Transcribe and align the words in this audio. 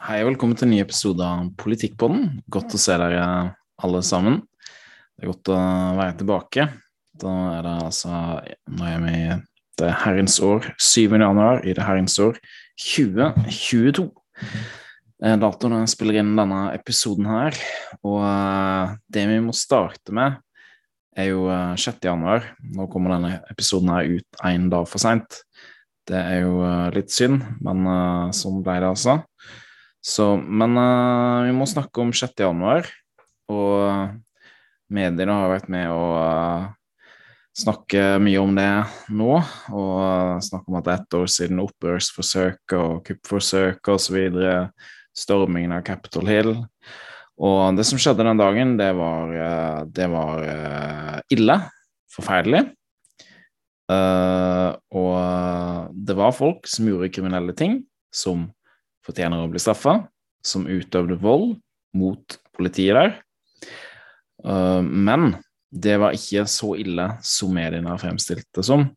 Hei 0.00 0.22
og 0.22 0.30
velkommen 0.30 0.56
til 0.56 0.64
en 0.64 0.70
ny 0.72 0.78
episode 0.80 1.20
av 1.20 1.50
Politikkpodden. 1.60 2.38
Godt 2.50 2.72
å 2.72 2.78
se 2.80 2.94
dere 2.96 3.24
alle 3.84 4.00
sammen. 4.06 4.38
Det 5.12 5.26
er 5.26 5.28
godt 5.28 5.50
å 5.52 5.56
være 5.98 6.14
tilbake. 6.22 6.64
Da 7.20 7.32
er 7.58 7.66
det 7.66 7.74
altså 7.90 8.20
Nå 8.72 8.86
er 8.88 9.02
vi 9.04 9.12
i 9.18 9.34
det 9.82 9.90
herrens 10.00 10.38
år 10.40 10.70
7. 10.80 11.12
januar 11.12 11.60
i 11.68 11.74
det 11.76 11.84
herrens 11.84 12.16
år 12.24 12.40
2022. 12.80 14.06
Eh, 15.22 15.36
Datoen 15.44 15.76
jeg 15.82 15.92
spiller 15.92 16.22
inn 16.22 16.32
denne 16.40 16.62
episoden 16.72 17.28
her, 17.28 17.58
og 18.00 18.22
eh, 18.24 18.94
det 19.12 19.26
vi 19.28 19.40
må 19.44 19.52
starte 19.54 20.16
med, 20.16 20.40
er 21.12 21.34
jo 21.34 21.44
6. 21.52 21.90
Eh, 21.92 22.06
januar. 22.08 22.48
Nå 22.64 22.88
kommer 22.90 23.18
denne 23.18 23.42
episoden 23.52 23.92
her 23.92 24.08
ut 24.16 24.40
én 24.48 24.70
dag 24.72 24.88
for 24.88 25.04
seint. 25.04 25.42
Det 26.08 26.18
er 26.18 26.40
jo 26.42 26.64
litt 26.96 27.12
synd, 27.14 27.44
men 27.62 27.84
sånn 28.34 28.64
ble 28.66 28.80
det 28.82 28.88
altså. 28.88 29.20
Så, 30.02 30.34
men 30.36 30.74
uh, 30.74 31.46
vi 31.46 31.54
må 31.54 31.66
snakke 31.70 32.02
om 32.02 32.10
6. 32.10 32.34
januar, 32.42 32.88
og 33.52 34.16
mediene 34.92 35.34
har 35.38 35.52
vært 35.52 35.68
med 35.70 35.92
å 35.94 36.06
uh, 36.18 36.64
snakke 37.54 38.16
mye 38.22 38.40
om 38.42 38.56
det 38.58 38.70
nå. 39.14 39.36
Og 39.70 40.42
snakke 40.42 40.72
om 40.72 40.80
at 40.80 40.88
det 40.88 40.94
er 40.94 41.04
ett 41.04 41.16
år 41.20 41.30
siden 41.30 41.62
opprørsforsøket 41.62 42.74
og 42.80 43.04
kuppforsøket 43.06 43.92
osv. 43.94 44.18
Stormingen 45.14 45.76
av 45.76 45.84
Capitol 45.86 46.26
Hill. 46.26 46.52
Og 47.42 47.76
det 47.76 47.84
som 47.86 48.00
skjedde 48.00 48.26
den 48.26 48.40
dagen, 48.40 48.74
det 48.80 48.90
var, 48.96 49.34
det 49.92 50.08
var 50.08 50.46
ille. 51.32 51.58
Forferdelig. 52.12 52.62
og 53.92 55.92
det 55.92 56.16
var 56.16 56.34
folk 56.36 56.68
som 56.68 56.88
gjorde 56.88 57.10
kriminelle 57.12 57.54
ting, 57.56 57.78
som 58.12 58.46
fortjener 59.06 59.42
å 59.42 59.50
bli 59.50 59.60
straffa, 59.62 60.00
som 60.42 60.66
utøvde 60.66 61.18
vold 61.22 61.56
mot 61.96 62.38
politiet 62.56 62.96
der. 62.98 63.14
Uh, 64.42 64.82
men 64.82 65.36
det 65.72 65.96
var 66.02 66.16
ikke 66.16 66.44
så 66.50 66.74
ille 66.80 67.06
som 67.24 67.54
mediene 67.54 67.92
har 67.92 68.00
fremstilt 68.02 68.48
det 68.56 68.64
som. 68.66 68.88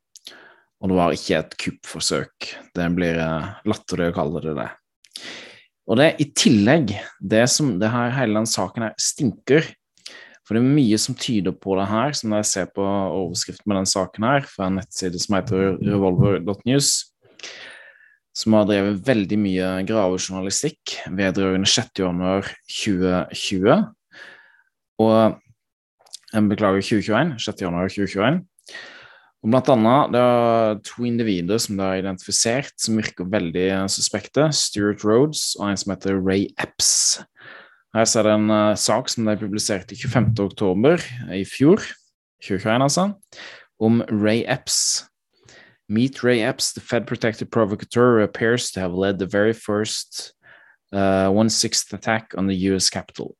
Og 0.83 0.91
det 0.91 0.97
var 0.97 1.15
ikke 1.15 1.37
et 1.39 1.55
kuppforsøk. 1.61 2.49
Det 2.75 2.89
blir 2.97 3.19
uh, 3.21 3.55
latterlig 3.67 4.11
å 4.11 4.17
kalle 4.17 4.43
det 4.43 4.57
det. 4.59 4.69
Og 5.85 5.99
det 5.99 6.11
i 6.21 6.27
tillegg, 6.33 6.95
det 7.21 7.45
som 7.53 7.75
det 7.81 7.91
her, 7.93 8.13
hele 8.17 8.39
den 8.39 8.49
saken 8.49 8.87
her 8.87 8.95
stinker 9.01 9.67
For 10.45 10.57
det 10.57 10.61
er 10.61 10.75
mye 10.77 10.97
som 11.01 11.17
tyder 11.17 11.53
på 11.57 11.73
det 11.77 11.87
her, 11.89 12.11
som 12.17 12.33
jeg 12.37 12.45
ser 12.45 12.67
på 12.73 12.83
overskriften 12.85 13.69
med 13.69 13.79
den 13.79 13.87
saken 13.89 14.27
her, 14.27 14.43
fra 14.45 14.67
en 14.67 14.75
nettside 14.77 15.21
som 15.21 15.39
heter 15.39 15.79
revolver.news 15.81 16.91
som 18.35 18.55
har 18.57 18.67
drevet 18.67 19.03
veldig 19.07 19.37
mye 19.39 19.69
gravejournalistikk 19.87 20.97
vedrørende 21.15 21.69
6. 21.71 21.93
januar 22.03 22.49
2020. 22.67 23.85
Og 25.05 25.39
beklager 26.51 26.83
2021. 26.83 27.37
6. 27.39 27.63
januar 27.63 27.87
2021. 27.91 28.43
Og 29.45 29.51
blant 29.53 29.67
annet 29.69 30.13
det 30.15 30.21
er 30.25 30.79
to 30.89 31.05
individer 31.05 31.59
som 31.61 31.77
det 31.77 31.85
er 31.85 32.01
identifisert 32.01 32.73
som 32.81 32.97
virker 32.97 33.27
veldig 33.29 33.67
suspekte. 33.93 34.49
Stuart 34.57 35.05
Rhodes 35.05 35.53
og 35.59 35.69
en 35.69 35.77
som 35.77 35.93
heter 35.93 36.17
Ray 36.17 36.47
Epps. 36.57 37.21
Her 37.95 38.07
ser 38.09 38.25
det 38.27 38.33
en 38.35 38.49
uh, 38.51 38.75
sak 38.75 39.07
som 39.07 39.29
de 39.29 39.37
publiserte 39.39 39.95
i 39.95 39.99
25. 40.01 40.33
oktober 40.43 40.99
i 41.31 41.45
fjor, 41.47 41.79
2021 42.43 42.83
altså, 42.89 43.05
om 43.79 44.01
Ray 44.09 44.41
Epps, 44.51 45.05
Meet 45.87 46.23
Ray 46.23 46.41
Epps, 46.41 46.73
the 46.73 46.81
Fed 46.81 47.05
protected 47.05 47.51
provocateur, 47.51 48.19
appears 48.21 48.71
to 48.71 48.79
have 48.79 48.93
led 48.93 49.19
the 49.19 49.25
very 49.27 49.53
first 49.53 50.33
uh, 50.91 51.29
one-sixth 51.29 51.93
attack 51.93 52.33
on 52.37 52.47
the 52.47 52.55
US 52.71 52.89
Capitol. 52.89 53.35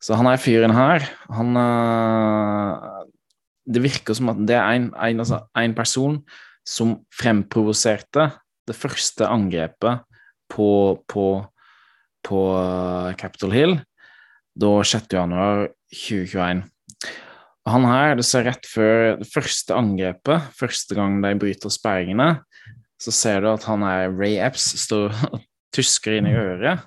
Så 0.00 0.14
han 0.14 0.26
er 0.28 0.36
fyren 0.36 0.74
her, 0.76 1.06
han 1.32 1.56
uh, 1.56 3.04
Det 3.64 3.80
virker 3.80 4.12
som 4.14 4.28
at 4.28 4.42
det 4.44 4.56
er 4.58 4.76
en, 4.76 4.90
en, 4.92 5.20
altså, 5.20 5.40
en 5.56 5.74
person 5.74 6.18
som 6.68 6.98
fremprovoserte 7.16 8.28
det 8.68 8.76
første 8.76 9.24
angrepet 9.24 10.04
på, 10.52 11.00
på, 11.08 11.26
på 12.24 12.40
uh, 12.52 13.14
Capitol 13.16 13.52
Hill 13.52 13.78
da 14.54 14.82
6. 14.84 15.08
januar 17.64 17.64
2021. 17.64 17.70
Han 17.72 17.84
her, 17.88 18.16
du 18.16 18.22
ser 18.22 18.44
rett 18.44 18.66
før 18.68 19.16
det 19.20 19.28
første 19.32 19.74
angrepet, 19.74 20.50
første 20.54 20.94
gang 20.94 21.22
de 21.22 21.34
bryter 21.40 21.72
sperringene, 21.72 22.42
så 23.00 23.10
ser 23.10 23.40
du 23.40 23.48
at 23.52 23.64
han 23.64 23.82
er 23.82 24.12
Ray 24.12 24.36
Epps, 24.38 24.74
står 24.84 25.12
og 25.30 25.40
tusker 25.74 26.18
inn 26.18 26.28
i 26.28 26.36
øret 26.36 26.84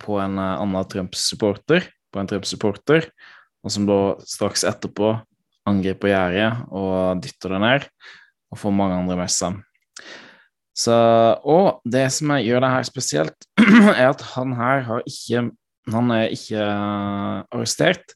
på 0.00 0.18
en 0.20 0.38
uh, 0.38 0.60
annen 0.60 0.88
Trump-supporter, 0.88 1.84
på 2.12 2.20
en 2.20 2.28
Trump-supporter, 2.28 3.08
og 3.62 3.72
som 3.72 3.86
da 3.86 3.98
straks 4.26 4.64
etterpå 4.64 5.14
angriper 5.68 6.10
gjerdet 6.10 6.50
og 6.74 7.22
dytter 7.22 7.54
det 7.54 7.60
ned, 7.62 7.86
og 8.52 8.58
får 8.58 8.74
mange 8.74 8.98
andre 8.98 9.16
med 9.18 9.32
seg. 9.32 9.58
Så, 10.72 10.94
og 11.44 11.82
det 11.84 12.06
som 12.14 12.32
gjør 12.40 12.62
det 12.64 12.70
her 12.72 12.86
spesielt, 12.88 13.48
er 13.98 14.08
at 14.08 14.22
han 14.36 14.54
her 14.56 14.86
har 14.86 15.02
ikke 15.08 15.50
Han 15.90 16.12
er 16.14 16.30
ikke 16.30 16.62
uh, 16.62 17.42
arrestert. 17.50 18.12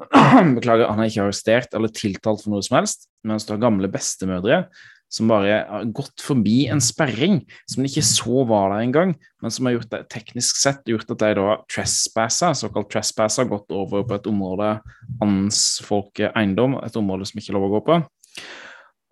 Beklager, 0.56 0.88
han 0.88 1.02
er 1.02 1.10
ikke 1.10 1.26
arrestert 1.26 1.76
eller 1.76 1.92
tiltalt 1.92 2.44
for 2.44 2.54
noe 2.54 2.64
som 2.64 2.78
helst, 2.80 3.08
mens 3.26 3.46
du 3.46 3.54
har 3.54 3.62
gamle 3.62 3.90
bestemødre 3.92 4.64
som 5.10 5.30
bare 5.30 5.56
har 5.66 5.88
gått 5.94 6.22
forbi 6.22 6.68
en 6.70 6.80
sperring 6.82 7.40
som 7.68 7.82
de 7.82 7.90
ikke 7.90 8.04
så 8.06 8.44
var 8.46 8.70
der 8.70 8.84
engang, 8.84 9.16
men 9.42 9.52
som 9.52 9.66
har 9.66 9.74
gjort 9.74 9.90
det 9.90 10.04
teknisk 10.12 10.60
sett 10.60 10.86
gjort 10.86 11.10
at 11.10 11.22
de 11.24 11.32
da 11.40 11.56
trespasser, 11.70 12.54
såkalt 12.58 12.92
trespasser, 12.92 13.48
gått 13.50 13.74
over 13.74 14.06
på 14.06 14.16
et 14.16 14.28
område 14.30 14.76
hans 15.18 15.64
folk 15.86 16.22
eiendom, 16.30 16.78
et 16.84 16.98
område 17.00 17.26
som 17.26 17.42
ikke 17.42 17.50
er 17.50 17.58
lov 17.58 17.66
å 17.66 17.72
gå 17.74 17.82
på, 17.88 17.98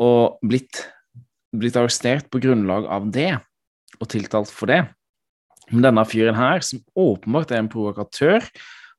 og 0.06 0.46
blitt, 0.46 0.84
blitt 1.50 1.78
arrestert 1.80 2.30
på 2.30 2.42
grunnlag 2.46 2.86
av 2.86 3.10
det, 3.14 3.32
og 3.98 4.10
tiltalt 4.12 4.52
for 4.54 4.70
det. 4.70 4.84
Men 5.72 5.88
denne 5.90 6.04
fyren 6.08 6.38
her, 6.38 6.62
som 6.62 6.84
åpenbart 6.94 7.50
er 7.50 7.64
en 7.64 7.72
provokatør, 7.72 8.46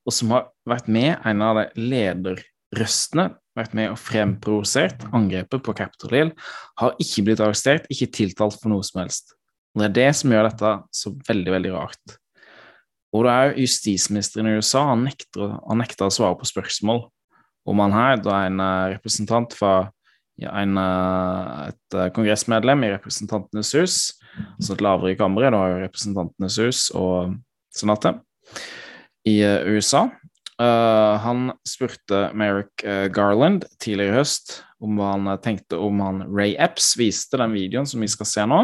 og 0.08 0.16
som 0.16 0.32
har 0.36 0.48
vært 0.70 0.88
med, 0.92 1.12
en 1.28 1.44
av 1.46 1.60
de 1.60 1.66
lederrøstene, 1.92 3.30
vært 3.60 3.76
med 3.76 3.92
og 3.92 4.00
fremprovosert 4.00 5.04
angrepet 5.16 5.64
på 5.66 5.76
Capitol 5.76 6.16
Hill, 6.16 6.32
har 6.80 6.96
ikke 7.02 7.26
blitt 7.28 7.44
arrestert, 7.44 7.90
ikke 7.92 8.12
tiltalt 8.16 8.58
for 8.62 8.72
noe 8.72 8.86
som 8.88 9.04
helst. 9.04 9.36
Og 9.76 9.84
Det 9.84 9.90
er 9.90 9.98
det 9.98 10.10
som 10.18 10.34
gjør 10.34 10.50
dette 10.50 10.74
så 10.96 11.14
veldig, 11.28 11.52
veldig 11.58 11.76
rart. 11.76 12.18
Og 13.14 13.26
det 13.26 13.34
er 13.34 13.56
justisministeren 13.58 14.50
i 14.50 14.58
USA 14.60 14.84
han 14.92 15.08
nekter, 15.08 15.56
han 15.66 15.82
nekter 15.82 16.08
å 16.08 16.14
svare 16.14 16.38
på 16.38 16.50
spørsmål 16.50 17.08
om 17.70 17.82
han 17.84 17.94
her, 17.94 18.20
da 18.24 18.44
en 18.48 18.62
eh, 18.64 18.92
representant 18.96 19.54
fra 19.58 19.74
en, 20.40 20.78
eh, 20.80 21.70
et 21.70 21.98
eh, 21.98 22.12
kongressmedlem 22.16 22.86
i 22.86 22.92
Representantenes 22.94 23.74
hus, 23.78 23.98
altså 24.56 24.76
et 24.76 24.84
lavere 24.86 25.14
i 25.14 25.20
kammeret, 25.20 25.54
da 25.54 25.82
Representantenes 25.84 26.60
hus 26.64 26.88
og 26.98 27.36
Senatet 27.76 28.22
i 29.30 29.40
eh, 29.46 29.68
USA. 29.68 30.10
Uh, 30.60 31.16
han 31.24 31.52
spurte 31.68 32.30
Merrick 32.36 32.84
uh, 32.84 33.08
Garland 33.08 33.64
tidligere 33.80 34.12
i 34.12 34.18
høst 34.18 34.58
om 34.84 34.98
hva 35.00 35.14
han 35.14 35.30
tenkte 35.40 35.80
om 35.80 36.02
han 36.04 36.26
Ray 36.28 36.58
Epps 36.60 36.98
viste 37.00 37.40
den 37.40 37.56
videoen 37.56 37.88
som 37.88 38.04
vi 38.04 38.10
skal 38.12 38.28
se 38.28 38.44
nå. 38.48 38.58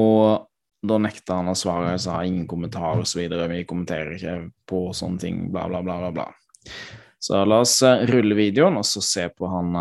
Og 0.00 0.48
da 0.84 0.98
nekta 1.00 1.38
han 1.40 1.52
å 1.52 1.56
svare 1.56 1.98
sa 2.00 2.22
ingen 2.24 2.48
kommentar 2.48 3.02
osv. 3.02 3.20
Vi 3.20 3.66
kommenterer 3.68 4.16
ikke 4.16 4.38
på 4.68 4.86
sånne 4.96 5.20
ting, 5.20 5.44
bla, 5.52 5.66
bla, 5.68 5.82
bla, 5.84 6.10
bla. 6.12 6.26
Så 7.20 7.44
la 7.44 7.60
oss 7.64 7.78
uh, 7.84 8.04
rulle 8.08 8.36
videoen 8.36 8.80
og 8.80 8.88
så 8.88 9.04
se 9.04 9.28
på 9.28 9.48
han 9.48 9.76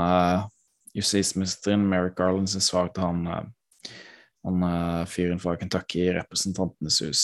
justisministeren 0.94 1.88
Merrick 1.88 2.20
Garlands 2.20 2.60
svar 2.68 2.92
til 2.94 3.08
han, 3.08 3.52
han 4.46 4.66
fyren 5.10 5.40
fra 5.42 5.56
Kentucky 5.58 6.04
i 6.04 6.16
Representantenes 6.20 7.00
hus. 7.02 7.24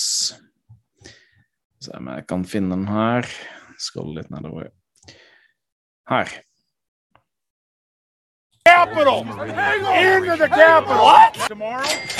Se 1.79 1.96
om 1.96 2.09
jeg 2.11 2.26
kan 2.28 2.43
finne 2.43 2.76
den 2.76 2.90
her. 2.91 3.28
Skrolle 3.79 4.20
litt 4.20 4.31
nedover. 4.34 4.67
Her. 6.11 6.34
Capital! 8.67 9.23
Into 9.23 10.35
the 10.35 10.49
capital! 10.52 11.08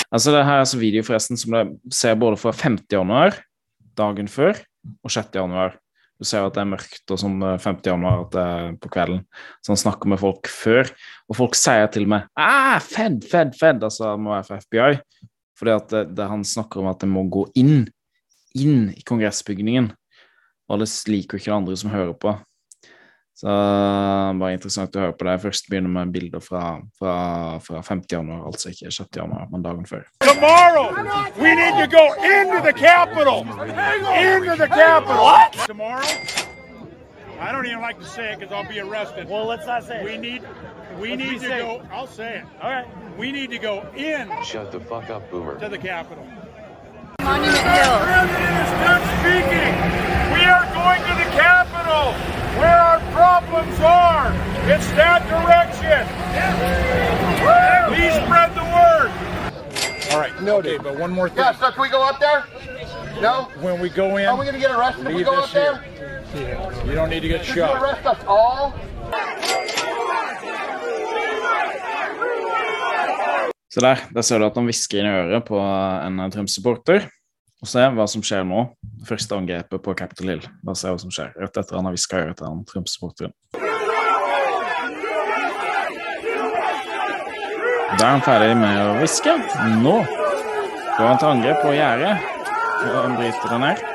Altså, 0.08 0.32
det 0.32 0.46
her 0.46 0.54
er 0.54 0.64
altså 0.64 0.80
video 0.80 1.04
forresten 1.04 1.38
som 1.38 1.52
du 1.52 1.76
ser 1.94 2.16
både 2.18 2.40
fra 2.40 2.54
50. 2.56 2.88
januar, 2.94 3.36
dagen 4.00 4.32
før, 4.32 4.56
og 5.04 5.12
6. 5.12 5.28
januar. 5.36 5.76
Du 6.20 6.24
ser 6.28 6.44
at 6.44 6.56
det 6.56 6.64
er 6.64 6.72
mørkt 6.72 7.12
og 7.12 7.20
sånn 7.20 7.38
50. 7.44 7.92
januar 7.92 8.24
at 8.24 8.32
det 8.32 8.48
er 8.56 8.74
på 8.80 8.90
kvelden. 8.96 9.22
Så 9.60 9.74
han 9.74 9.84
snakker 9.84 10.10
med 10.12 10.20
folk 10.24 10.48
før, 10.52 10.88
og 11.28 11.36
folk 11.36 11.56
sier 11.56 11.88
til 11.92 12.08
meg 12.08 12.26
ah, 12.40 12.80
Fed, 12.80 13.20
Fed, 13.28 13.54
Fed, 13.60 13.84
altså 13.84 14.08
det 14.08 14.24
må 14.24 14.34
være 14.34 14.48
for 14.48 14.64
FBI. 14.64 15.00
Fordi 15.60 15.76
at 15.76 15.92
det, 15.92 16.04
det, 16.16 16.28
han 16.32 16.44
snakker 16.48 16.80
om 16.80 16.88
at 16.88 17.04
det 17.04 17.12
må 17.12 17.28
gå 17.28 17.44
inn 17.60 17.82
inn 18.54 18.90
i 18.96 19.02
kongressbygningen. 19.06 19.92
Og 20.70 20.78
det 20.82 20.88
liker 21.10 21.38
ikke 21.38 21.50
det 21.50 21.56
andre 21.56 21.76
som 21.76 21.90
hører 21.90 22.14
på. 22.14 22.36
Så 23.40 23.48
bare 23.48 24.52
interessant 24.52 24.94
å 24.96 25.00
høre 25.06 25.14
på 25.16 25.24
det. 25.24 25.34
Først 25.40 25.68
begynner 25.70 25.88
med 25.94 26.10
bilder 26.12 26.42
fra, 26.44 26.64
fra, 26.98 27.14
fra 27.64 27.80
50. 27.82 28.06
januar, 28.12 28.42
altså 28.50 28.68
ikke 28.70 28.90
6. 28.92 29.08
januar, 29.16 29.46
men 29.50 29.62
dagen 29.64 29.86
før. 29.88 30.02
Tomorrow, 30.20 30.92
we 31.40 31.54
need 31.56 31.74
to 31.80 31.86
go 31.88 32.04
into 32.20 32.60
the 32.66 32.74
capital. 32.76 33.40
Into 33.48 34.56
the 34.60 34.68
capital. 34.68 35.24
What? 35.24 35.56
Tomorrow? 35.66 36.04
I 37.40 37.50
don't 37.52 37.64
even 37.64 37.80
like 37.80 37.98
to 37.98 38.04
say 38.04 38.32
it 38.34 38.38
because 38.38 38.52
I'll 38.54 38.68
be 38.68 38.80
arrested. 38.80 39.26
Well, 39.26 39.46
let's 39.46 39.66
not 39.66 39.84
say 39.84 40.04
We 40.04 40.12
it. 40.16 40.20
need, 40.20 40.42
we 41.00 41.16
Let's 41.16 41.22
need 41.22 41.40
to 41.40 41.46
safe. 41.48 41.62
go. 41.62 41.82
I'll 41.90 42.06
say 42.06 42.40
it. 42.40 42.44
All 42.62 42.70
right. 42.70 42.86
We 43.16 43.32
need 43.32 43.50
to 43.50 43.58
go 43.58 43.88
in 43.96 44.28
Shut 44.44 44.70
the 44.70 44.80
fuck 44.80 45.08
up, 45.08 45.30
boomer. 45.30 45.58
to 45.58 45.68
the 45.70 45.78
Capitol. 45.78 46.26
Monument 47.24 47.56
Hill. 47.56 47.96
President 48.00 48.56
is 48.64 48.72
done 48.84 49.04
speaking. 49.20 49.72
We 50.34 50.42
are 50.48 50.64
going 50.72 51.00
to 51.08 51.14
the 51.20 51.28
Capitol, 51.36 52.12
where 52.58 52.78
our 52.78 53.00
problems 53.12 53.78
are. 53.80 54.32
It's 54.70 54.86
that 54.92 55.22
direction. 55.28 56.06
Please 57.92 58.14
spread 58.24 58.54
the 58.54 58.64
word. 58.64 59.10
All 60.12 60.18
right. 60.20 60.32
Okay, 60.40 60.78
but 60.78 60.98
one 60.98 61.10
more 61.12 61.28
thing. 61.28 61.38
Yeah, 61.38 61.52
so 61.52 61.70
can 61.70 61.82
we 61.82 61.88
go 61.88 62.02
up 62.02 62.18
there? 62.20 62.44
No? 63.20 63.48
When 63.60 63.80
we 63.80 63.88
go 63.90 64.16
in, 64.16 64.26
Are 64.26 64.36
we 64.38 64.44
gonna 64.46 64.58
get 64.58 64.70
arrested 64.70 65.02
if 65.02 65.08
we 65.08 65.14
leave 65.16 65.26
go 65.26 65.36
this 65.40 65.44
up 65.46 65.52
there? 65.52 65.82
here. 66.32 66.82
You 66.86 66.94
don't 66.94 67.10
need 67.10 67.20
to 67.20 67.28
get 67.28 67.40
Did 67.40 67.48
you 67.48 67.54
shot. 67.56 67.82
arrest 67.82 68.06
us 68.06 68.18
all? 68.26 68.74
Så 73.70 73.80
der, 73.84 74.00
der 74.10 74.22
ser 74.26 74.40
du 74.40 74.48
at 74.48 74.56
han 74.58 74.66
hvisker 74.66 74.98
inn 74.98 75.06
i 75.06 75.14
øret 75.14 75.46
på 75.46 75.58
en 75.60 76.18
Trump-supporter. 76.34 77.04
Og 77.60 77.68
se 77.68 77.84
hva 77.94 78.06
som 78.08 78.22
skjer 78.24 78.42
nå. 78.48 78.64
Første 79.06 79.36
angrepet 79.36 79.82
på 79.84 79.94
Capitol 79.94 80.32
Hill. 80.32 80.46
Bare 80.64 80.80
se 80.80 80.90
hva 80.90 80.98
som 80.98 81.12
skjer 81.14 81.36
rett 81.38 81.60
etter 81.60 81.78
han 81.78 81.86
har 81.86 81.94
hviska 81.94 82.18
i 82.18 82.24
øret 82.24 82.40
til 82.40 82.48
han 82.48 82.64
Trump-supporteren. 82.66 83.36
Da 88.00 88.06
er 88.06 88.12
han 88.16 88.24
ferdig 88.24 88.56
med 88.58 88.80
å 88.80 88.98
hviske. 88.98 89.36
Nå 89.84 89.96
går 90.96 91.06
han 91.06 91.22
til 91.22 91.30
angrep 91.30 91.62
på 91.62 91.76
gjerdet. 91.76 92.16
Og 92.80 92.92
han 92.96 93.16
bryter 93.20 93.54
det 93.54 93.62
ned. 93.68 93.86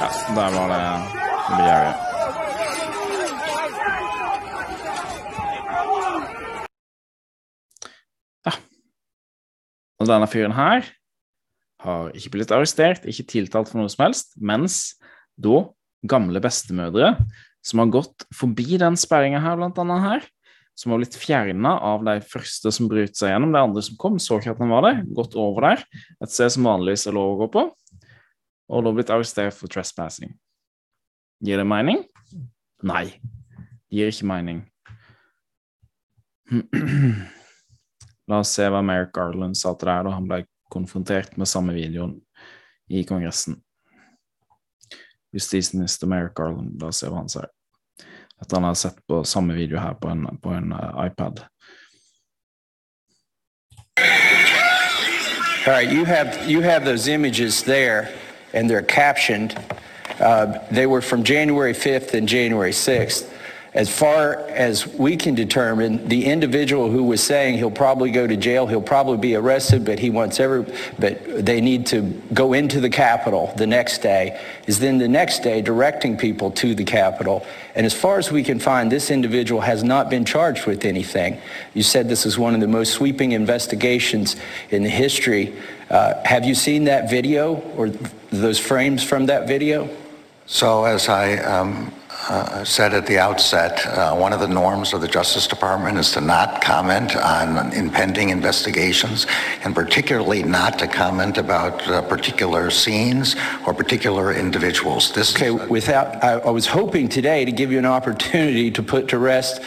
Ja, 0.00 0.10
der 0.38 0.60
var 0.60 0.76
det 0.76 1.64
gjerdet. 1.66 2.05
Og 10.00 10.08
denne 10.10 10.28
fyren 10.28 10.54
her 10.56 10.86
har 11.84 12.14
ikke 12.16 12.34
blitt 12.36 12.52
arrestert, 12.54 13.04
ikke 13.08 13.28
tiltalt 13.30 13.70
for 13.70 13.80
noe 13.80 13.90
som 13.92 14.06
helst, 14.06 14.34
mens 14.36 14.96
da 15.36 15.64
gamle 16.06 16.40
bestemødre 16.42 17.14
som 17.66 17.82
har 17.82 17.92
gått 17.92 18.26
forbi 18.36 18.78
den 18.80 18.96
sperringa 18.98 19.40
her, 19.42 19.58
blant 19.58 19.78
annet 19.82 20.04
her, 20.04 20.26
som 20.76 20.92
har 20.92 21.00
blitt 21.00 21.16
fjerna 21.18 21.72
av 21.82 22.04
de 22.06 22.18
første 22.28 22.70
som 22.74 22.88
brøt 22.90 23.16
seg 23.16 23.32
gjennom, 23.32 23.54
de 23.54 23.62
andre 23.64 23.82
som 23.82 23.96
kom, 24.00 24.18
så 24.22 24.38
ikke 24.38 24.52
at 24.54 24.60
den 24.60 24.72
var 24.72 24.84
der, 24.86 25.00
gått 25.16 25.36
over 25.40 25.70
der, 25.70 25.84
et 26.20 26.32
sted 26.32 26.52
som 26.52 26.68
vanligvis 26.68 27.08
er 27.08 27.16
lov 27.16 27.32
å 27.32 27.38
gå 27.44 27.48
på, 27.56 27.64
og 28.66 28.84
da 28.84 28.92
blitt 28.92 29.12
arrestert 29.14 29.56
for 29.56 29.72
trespassing. 29.72 30.34
Gir 31.44 31.60
det 31.60 31.68
mening? 31.68 32.04
Nei, 32.86 33.06
det 33.88 33.98
gir 33.98 34.12
ikke 34.12 34.30
mening. 34.30 34.62
La 38.28 38.40
oss 38.42 38.54
se 38.56 38.66
hva 38.66 38.82
Merrick 38.82 39.14
Garland 39.14 39.56
sa 39.58 39.74
til 39.78 39.90
her 39.90 40.06
da 40.06 40.14
han 40.16 40.26
ble 40.26 40.42
konfrontert 40.72 41.36
med 41.38 41.48
samme 41.48 41.74
videoen 41.76 42.16
i 42.90 43.04
Kongressen. 43.06 43.60
Justisminister 45.34 46.10
Merrick 46.10 46.34
Garland, 46.34 46.80
la 46.80 46.90
oss 46.90 47.02
se 47.02 47.10
hva 47.10 47.22
han 47.22 47.30
sier. 47.30 47.50
At 48.42 48.52
han 48.52 48.66
har 48.66 48.74
sett 48.74 48.98
på 49.08 49.22
samme 49.24 49.54
video 49.54 49.78
her 49.80 49.94
på 49.94 50.10
en, 50.12 50.26
på 50.42 50.52
en 50.52 50.72
eh, 50.72 51.06
iPad. 51.06 51.46
All 55.66 55.72
right, 55.72 55.90
you 55.90 56.04
have, 56.04 56.48
you 56.48 56.60
have 56.60 56.84
those 56.84 57.08
images 57.08 57.62
there, 57.62 58.08
and 58.52 58.70
they're 58.70 58.82
captioned. 58.82 59.56
Uh, 60.20 60.58
They 60.70 60.86
were 60.86 61.02
from 61.02 61.24
January 61.24 61.72
5th 61.72 62.14
and 62.14 62.28
January 62.28 62.70
6th. 62.70 63.28
As 63.76 63.90
far 63.90 64.36
as 64.48 64.86
we 64.86 65.18
can 65.18 65.34
determine, 65.34 66.08
the 66.08 66.24
individual 66.24 66.90
who 66.90 67.04
was 67.04 67.22
saying 67.22 67.58
he'll 67.58 67.70
probably 67.70 68.10
go 68.10 68.26
to 68.26 68.34
jail, 68.34 68.66
he'll 68.66 68.80
probably 68.80 69.18
be 69.18 69.34
arrested, 69.34 69.84
but 69.84 69.98
he 69.98 70.08
wants 70.08 70.40
every, 70.40 70.64
but 70.98 71.44
they 71.44 71.60
need 71.60 71.84
to 71.88 72.00
go 72.32 72.54
into 72.54 72.80
the 72.80 72.88
Capitol 72.88 73.52
the 73.58 73.66
next 73.66 73.98
day, 73.98 74.40
is 74.66 74.78
then 74.78 74.96
the 74.96 75.06
next 75.06 75.40
day 75.40 75.60
directing 75.60 76.16
people 76.16 76.50
to 76.52 76.74
the 76.74 76.84
Capitol. 76.84 77.44
And 77.74 77.84
as 77.84 77.92
far 77.92 78.18
as 78.18 78.32
we 78.32 78.42
can 78.42 78.58
find, 78.58 78.90
this 78.90 79.10
individual 79.10 79.60
has 79.60 79.84
not 79.84 80.08
been 80.08 80.24
charged 80.24 80.64
with 80.64 80.86
anything. 80.86 81.38
You 81.74 81.82
said 81.82 82.08
this 82.08 82.24
is 82.24 82.38
one 82.38 82.54
of 82.54 82.62
the 82.62 82.68
most 82.68 82.94
sweeping 82.94 83.32
investigations 83.32 84.36
in 84.70 84.84
the 84.84 84.88
history. 84.88 85.54
Uh, 85.90 86.14
have 86.24 86.46
you 86.46 86.54
seen 86.54 86.84
that 86.84 87.10
video 87.10 87.56
or 87.76 87.90
those 88.30 88.58
frames 88.58 89.04
from 89.04 89.26
that 89.26 89.46
video? 89.46 89.90
So 90.46 90.84
as 90.84 91.10
I 91.10 91.36
um, 91.38 91.92
uh, 92.28 92.64
said 92.64 92.92
at 92.92 93.06
the 93.06 93.18
outset, 93.18 93.86
uh, 93.86 94.14
one 94.14 94.32
of 94.32 94.40
the 94.40 94.48
norms 94.48 94.92
of 94.92 95.00
the 95.00 95.08
Justice 95.08 95.46
Department 95.46 95.98
is 95.98 96.12
to 96.12 96.20
not 96.20 96.62
comment 96.62 97.14
on 97.16 97.72
impending 97.72 98.30
investigations, 98.30 99.26
and 99.64 99.74
particularly 99.74 100.42
not 100.42 100.78
to 100.78 100.86
comment 100.86 101.38
about 101.38 101.86
uh, 101.88 102.02
particular 102.02 102.70
scenes 102.70 103.36
or 103.66 103.74
particular 103.74 104.32
individuals. 104.32 105.12
This 105.12 105.34
Okay, 105.34 105.50
without, 105.50 106.22
I, 106.24 106.32
I 106.32 106.50
was 106.50 106.66
hoping 106.66 107.08
today 107.08 107.44
to 107.44 107.52
give 107.52 107.70
you 107.70 107.78
an 107.78 107.86
opportunity 107.86 108.70
to 108.72 108.82
put 108.82 109.08
to 109.08 109.18
rest 109.18 109.62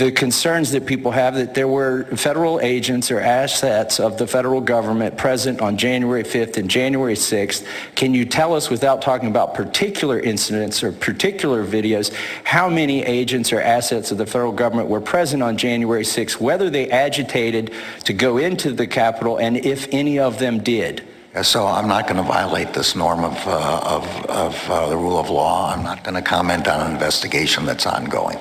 the 0.00 0.10
concerns 0.10 0.70
that 0.70 0.86
people 0.86 1.10
have 1.10 1.34
that 1.34 1.52
there 1.52 1.68
were 1.68 2.04
federal 2.16 2.58
agents 2.60 3.10
or 3.10 3.20
assets 3.20 4.00
of 4.00 4.16
the 4.16 4.26
federal 4.26 4.62
government 4.62 5.14
present 5.18 5.60
on 5.60 5.76
January 5.76 6.22
5th 6.22 6.56
and 6.56 6.70
January 6.70 7.12
6th. 7.12 7.66
Can 7.96 8.14
you 8.14 8.24
tell 8.24 8.54
us, 8.54 8.70
without 8.70 9.02
talking 9.02 9.28
about 9.28 9.52
particular 9.52 10.18
incidents 10.18 10.82
or 10.82 10.90
particular 10.90 11.66
videos, 11.66 12.14
how 12.44 12.70
many 12.70 13.02
agents 13.02 13.52
or 13.52 13.60
assets 13.60 14.10
of 14.10 14.16
the 14.16 14.24
federal 14.24 14.52
government 14.52 14.88
were 14.88 15.02
present 15.02 15.42
on 15.42 15.58
January 15.58 16.02
6th, 16.02 16.40
whether 16.40 16.70
they 16.70 16.88
agitated 16.90 17.70
to 18.04 18.14
go 18.14 18.38
into 18.38 18.72
the 18.72 18.86
Capitol, 18.86 19.36
and 19.36 19.58
if 19.58 19.86
any 19.92 20.18
of 20.18 20.38
them 20.38 20.62
did? 20.62 21.06
So 21.42 21.66
I'm 21.66 21.88
not 21.88 22.04
going 22.04 22.16
to 22.16 22.22
violate 22.22 22.72
this 22.72 22.96
norm 22.96 23.22
of, 23.22 23.36
uh, 23.46 23.80
of, 23.84 24.26
of 24.30 24.70
uh, 24.70 24.88
the 24.88 24.96
rule 24.96 25.18
of 25.18 25.28
law. 25.28 25.74
I'm 25.74 25.82
not 25.82 26.02
going 26.04 26.14
to 26.14 26.22
comment 26.22 26.68
on 26.68 26.86
an 26.86 26.90
investigation 26.90 27.66
that's 27.66 27.84
ongoing. 27.84 28.38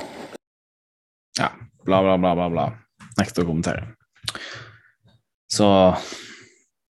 Bla, 1.89 2.03
bla, 2.05 2.19
bla, 2.21 2.35
bla, 2.37 2.45
bla. 2.53 2.63
Nekter 3.17 3.41
å 3.41 3.49
kommentere. 3.49 3.95
Så 5.49 5.65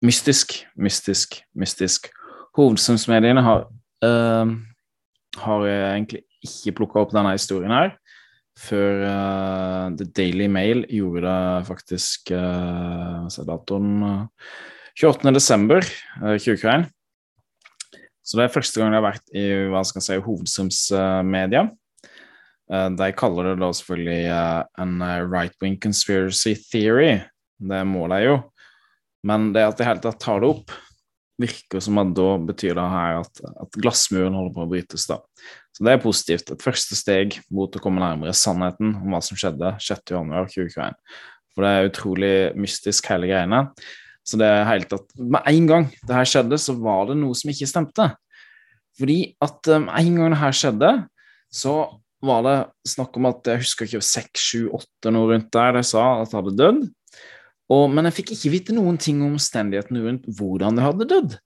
mystisk, 0.03 0.67
mystisk, 0.75 1.37
mystisk. 1.55 2.11
Hovedsynsmediene 2.59 3.45
har, 3.47 3.69
eh, 4.03 4.51
har 5.45 5.67
egentlig 5.71 6.25
ikke 6.43 6.75
plukka 6.81 7.05
opp 7.05 7.15
denne 7.15 7.37
historien 7.37 7.71
her 7.71 7.95
før 8.61 9.05
uh, 9.07 9.87
The 9.97 10.05
Daily 10.11 10.49
Mail 10.51 10.83
gjorde 10.91 11.23
det 11.25 11.67
faktisk 11.69 12.33
uh, 12.35 13.29
Se 13.33 13.45
datoen 13.47 14.03
uh, 14.03 14.27
28. 14.99 15.33
desember 15.33 15.87
uh, 16.21 16.37
Så 16.37 18.37
det 18.37 18.45
er 18.45 18.53
første 18.53 18.83
gang 18.83 18.91
det 18.91 18.99
har 18.99 19.07
vært 19.07 19.33
i 19.33 19.47
hva 19.71 19.81
skal 19.87 20.03
jeg 20.03 20.09
si, 20.11 20.19
hovedstrømsmedia. 20.27 21.63
Eh, 21.71 21.80
De 22.71 23.09
kaller 23.19 23.51
det 23.51 23.57
da 23.59 23.73
selvfølgelig 23.75 24.29
eh, 24.31 24.61
en 24.83 25.01
eh, 25.03 25.25
right-wing 25.27 25.81
conspiracy 25.83 26.55
theory. 26.71 27.17
Det 27.59 27.81
må 27.89 28.05
de 28.13 28.21
jo. 28.23 28.37
Men 29.27 29.51
det 29.57 29.67
at 29.67 29.81
de 29.81 29.89
hele 29.89 30.03
tatt 30.05 30.21
tar 30.23 30.41
det 30.43 30.53
opp, 30.53 30.71
virker 31.41 31.83
som 31.83 31.99
at 32.01 32.13
da 32.17 32.29
betyr 32.51 32.77
det 32.77 32.87
her 32.93 33.21
at, 33.23 33.43
at 33.65 33.81
glassmuren 33.81 34.37
holder 34.37 34.55
på 34.55 34.65
å 34.65 34.71
brytes. 34.71 35.09
da. 35.11 35.19
Så 35.77 35.87
det 35.87 35.95
er 35.95 36.03
positivt. 36.03 36.53
Et 36.53 36.63
første 36.63 36.97
steg 36.99 37.39
mot 37.51 37.75
å 37.75 37.83
komme 37.83 38.03
nærmere 38.03 38.37
sannheten 38.37 38.95
om 39.01 39.15
hva 39.15 39.23
som 39.25 39.39
skjedde 39.41 39.75
6.1.2021. 39.81 40.99
For 41.55 41.67
det 41.67 41.71
er 41.73 41.91
utrolig 41.91 42.35
mystisk, 42.61 43.09
hele 43.11 43.31
greiene. 43.31 43.65
Så 44.27 44.39
det 44.39 44.47
er 44.47 44.69
helt 44.69 44.93
at 44.95 45.15
Med 45.17 45.47
en 45.49 45.67
gang 45.67 45.87
det 46.07 46.15
her 46.15 46.29
skjedde, 46.29 46.59
så 46.61 46.77
var 46.79 47.09
det 47.09 47.19
noe 47.19 47.35
som 47.35 47.51
ikke 47.53 47.69
stemte. 47.69 48.11
Fordi 49.01 49.19
at 49.43 49.71
eh, 49.73 49.83
med 49.83 49.97
en 49.97 50.21
gang 50.21 50.35
det 50.35 50.43
her 50.43 50.57
skjedde, 50.57 50.93
så 51.51 51.75
var 52.25 52.43
det 52.45 52.57
snakk 52.89 53.17
om 53.17 53.29
at 53.31 53.49
jeg 53.49 53.63
husker 53.63 53.89
ikke 53.89 54.05
seks, 54.05 54.47
sju, 54.53 54.65
åtte 54.77 55.13
noe 55.15 55.31
rundt 55.33 55.53
der 55.55 55.79
de 55.79 55.85
sa 55.87 56.07
at 56.21 56.33
de 56.33 56.39
hadde 56.39 56.57
dødd. 56.59 56.83
Og, 57.71 57.85
men 57.93 58.09
jeg 58.09 58.17
fikk 58.19 58.35
ikke 58.35 58.53
vite 58.57 58.75
noen 58.77 58.99
ting 59.01 59.21
om 59.23 59.37
omstendighetene 59.37 60.03
rundt 60.05 60.27
hvordan 60.39 60.77
de 60.77 60.85
hadde 60.85 61.09
dødd. 61.11 61.37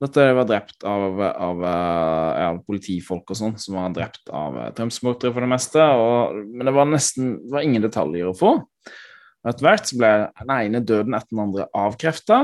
At 0.00 0.16
de 0.16 0.24
var 0.32 0.46
drept 0.48 0.84
av, 0.88 1.18
av 1.28 1.62
ja, 2.40 2.48
politifolk 2.64 3.34
og 3.34 3.36
sånn, 3.36 3.58
som 3.60 3.76
var 3.76 3.92
drept 3.92 4.32
av 4.32 4.56
Trump-supportere 4.76 5.34
for 5.36 5.44
det 5.44 5.50
meste. 5.52 5.84
Og, 5.84 6.40
men 6.48 6.68
det 6.68 6.74
var 6.76 6.88
nesten 6.88 7.34
det 7.44 7.52
var 7.52 7.66
ingen 7.66 7.84
detaljer 7.84 8.30
å 8.30 8.36
få. 8.36 8.54
Og 9.40 9.50
Etter 9.52 9.66
hvert 9.66 9.92
ble 9.96 10.12
den 10.40 10.54
ene 10.56 10.82
døden 10.84 11.16
etter 11.16 11.34
den 11.34 11.44
andre 11.44 11.68
avkrefta. 11.76 12.40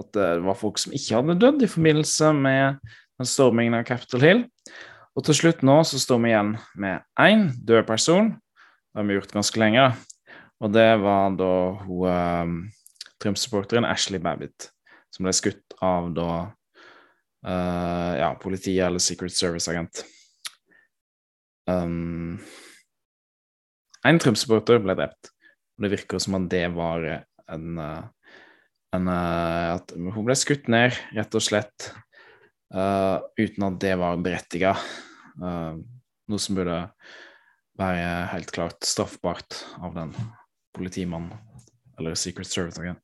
At 0.00 0.10
det 0.16 0.30
var 0.44 0.58
folk 0.58 0.80
som 0.80 0.96
ikke 0.96 1.20
hadde 1.20 1.38
dødd 1.44 1.62
i 1.62 1.70
forbindelse 1.70 2.32
med 2.40 2.80
den 3.20 3.28
stormingen 3.28 3.76
av 3.78 3.86
Capitol 3.86 4.24
Hill. 4.24 4.42
Og 5.14 5.22
til 5.22 5.36
slutt 5.38 5.62
nå 5.62 5.76
så 5.86 6.00
står 6.02 6.22
vi 6.24 6.32
igjen 6.32 6.56
med 6.80 7.04
én 7.22 7.46
død 7.62 7.86
person. 7.86 8.32
Det 8.34 8.98
har 8.98 9.06
vi 9.06 9.18
gjort 9.18 9.34
ganske 9.36 9.60
lenge. 9.62 9.84
Og 10.62 10.72
det 10.74 10.88
var 11.02 11.36
da 11.38 11.52
hun 11.84 12.08
um, 12.08 12.56
Trump-supporteren 13.22 13.86
Ashley 13.86 14.20
Babbitt, 14.22 14.68
som 15.14 15.26
ble 15.26 15.34
skutt 15.36 15.76
av 15.82 16.10
da 16.16 16.28
uh, 17.46 18.12
ja, 18.18 18.32
politiet 18.42 18.86
eller 18.86 19.02
Secret 19.02 19.34
Service-agent. 19.34 20.02
Um, 21.70 22.40
en 24.04 24.20
Trump-supporter 24.20 24.82
ble 24.82 24.98
drept. 24.98 25.30
Og 25.74 25.86
det 25.86 25.94
virker 25.94 26.22
som 26.22 26.38
at 26.38 26.50
det 26.52 26.66
var 26.74 27.06
en, 27.06 27.78
uh, 27.78 28.02
en 28.94 29.10
uh, 29.10 29.76
At 29.78 29.94
hun 29.94 30.26
ble 30.26 30.36
skutt 30.38 30.70
ned, 30.72 30.96
rett 31.16 31.38
og 31.38 31.44
slett, 31.44 31.92
uh, 32.74 33.22
uten 33.40 33.68
at 33.68 33.80
det 33.82 33.94
var 34.00 34.20
berettiga. 34.22 34.74
Uh, 35.40 35.80
noe 36.30 36.42
som 36.42 36.58
burde 36.58 36.82
være 37.78 38.10
helt 38.30 38.52
klart 38.54 38.86
straffbart 38.86 39.62
av 39.82 39.96
den 39.96 40.14
politimannen, 40.76 41.34
eller 41.98 42.14
Secret 42.18 42.50
Service-agenten. 42.50 43.02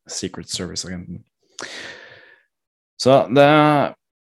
Service 0.51 0.87
så 3.01 3.23
det 3.33 3.49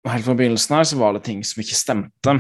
Helt 0.09 0.25
fra 0.25 0.35
begynnelsen 0.39 0.77
her 0.77 0.85
så 0.87 0.97
var 0.97 1.13
det 1.13 1.25
ting 1.27 1.41
som 1.45 1.59
ikke 1.61 1.77
stemte. 1.77 2.33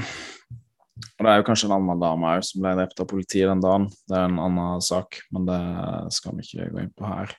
Og 1.19 1.25
det 1.27 1.31
er 1.33 1.41
jo 1.41 1.45
kanskje 1.49 1.67
en 1.69 1.75
annen 1.75 2.01
dame 2.01 2.31
her 2.31 2.45
som 2.47 2.63
ble 2.63 2.71
drept 2.79 3.03
av 3.03 3.09
politiet 3.11 3.51
den 3.51 3.61
dagen. 3.61 3.89
Det 4.09 4.15
er 4.17 4.29
en 4.29 4.39
annen 4.41 4.85
sak, 4.85 5.19
men 5.35 5.45
det 5.49 5.59
skal 6.15 6.39
vi 6.39 6.47
ikke 6.47 6.69
gå 6.71 6.81
inn 6.85 6.95
på 6.97 7.11
her. 7.11 7.35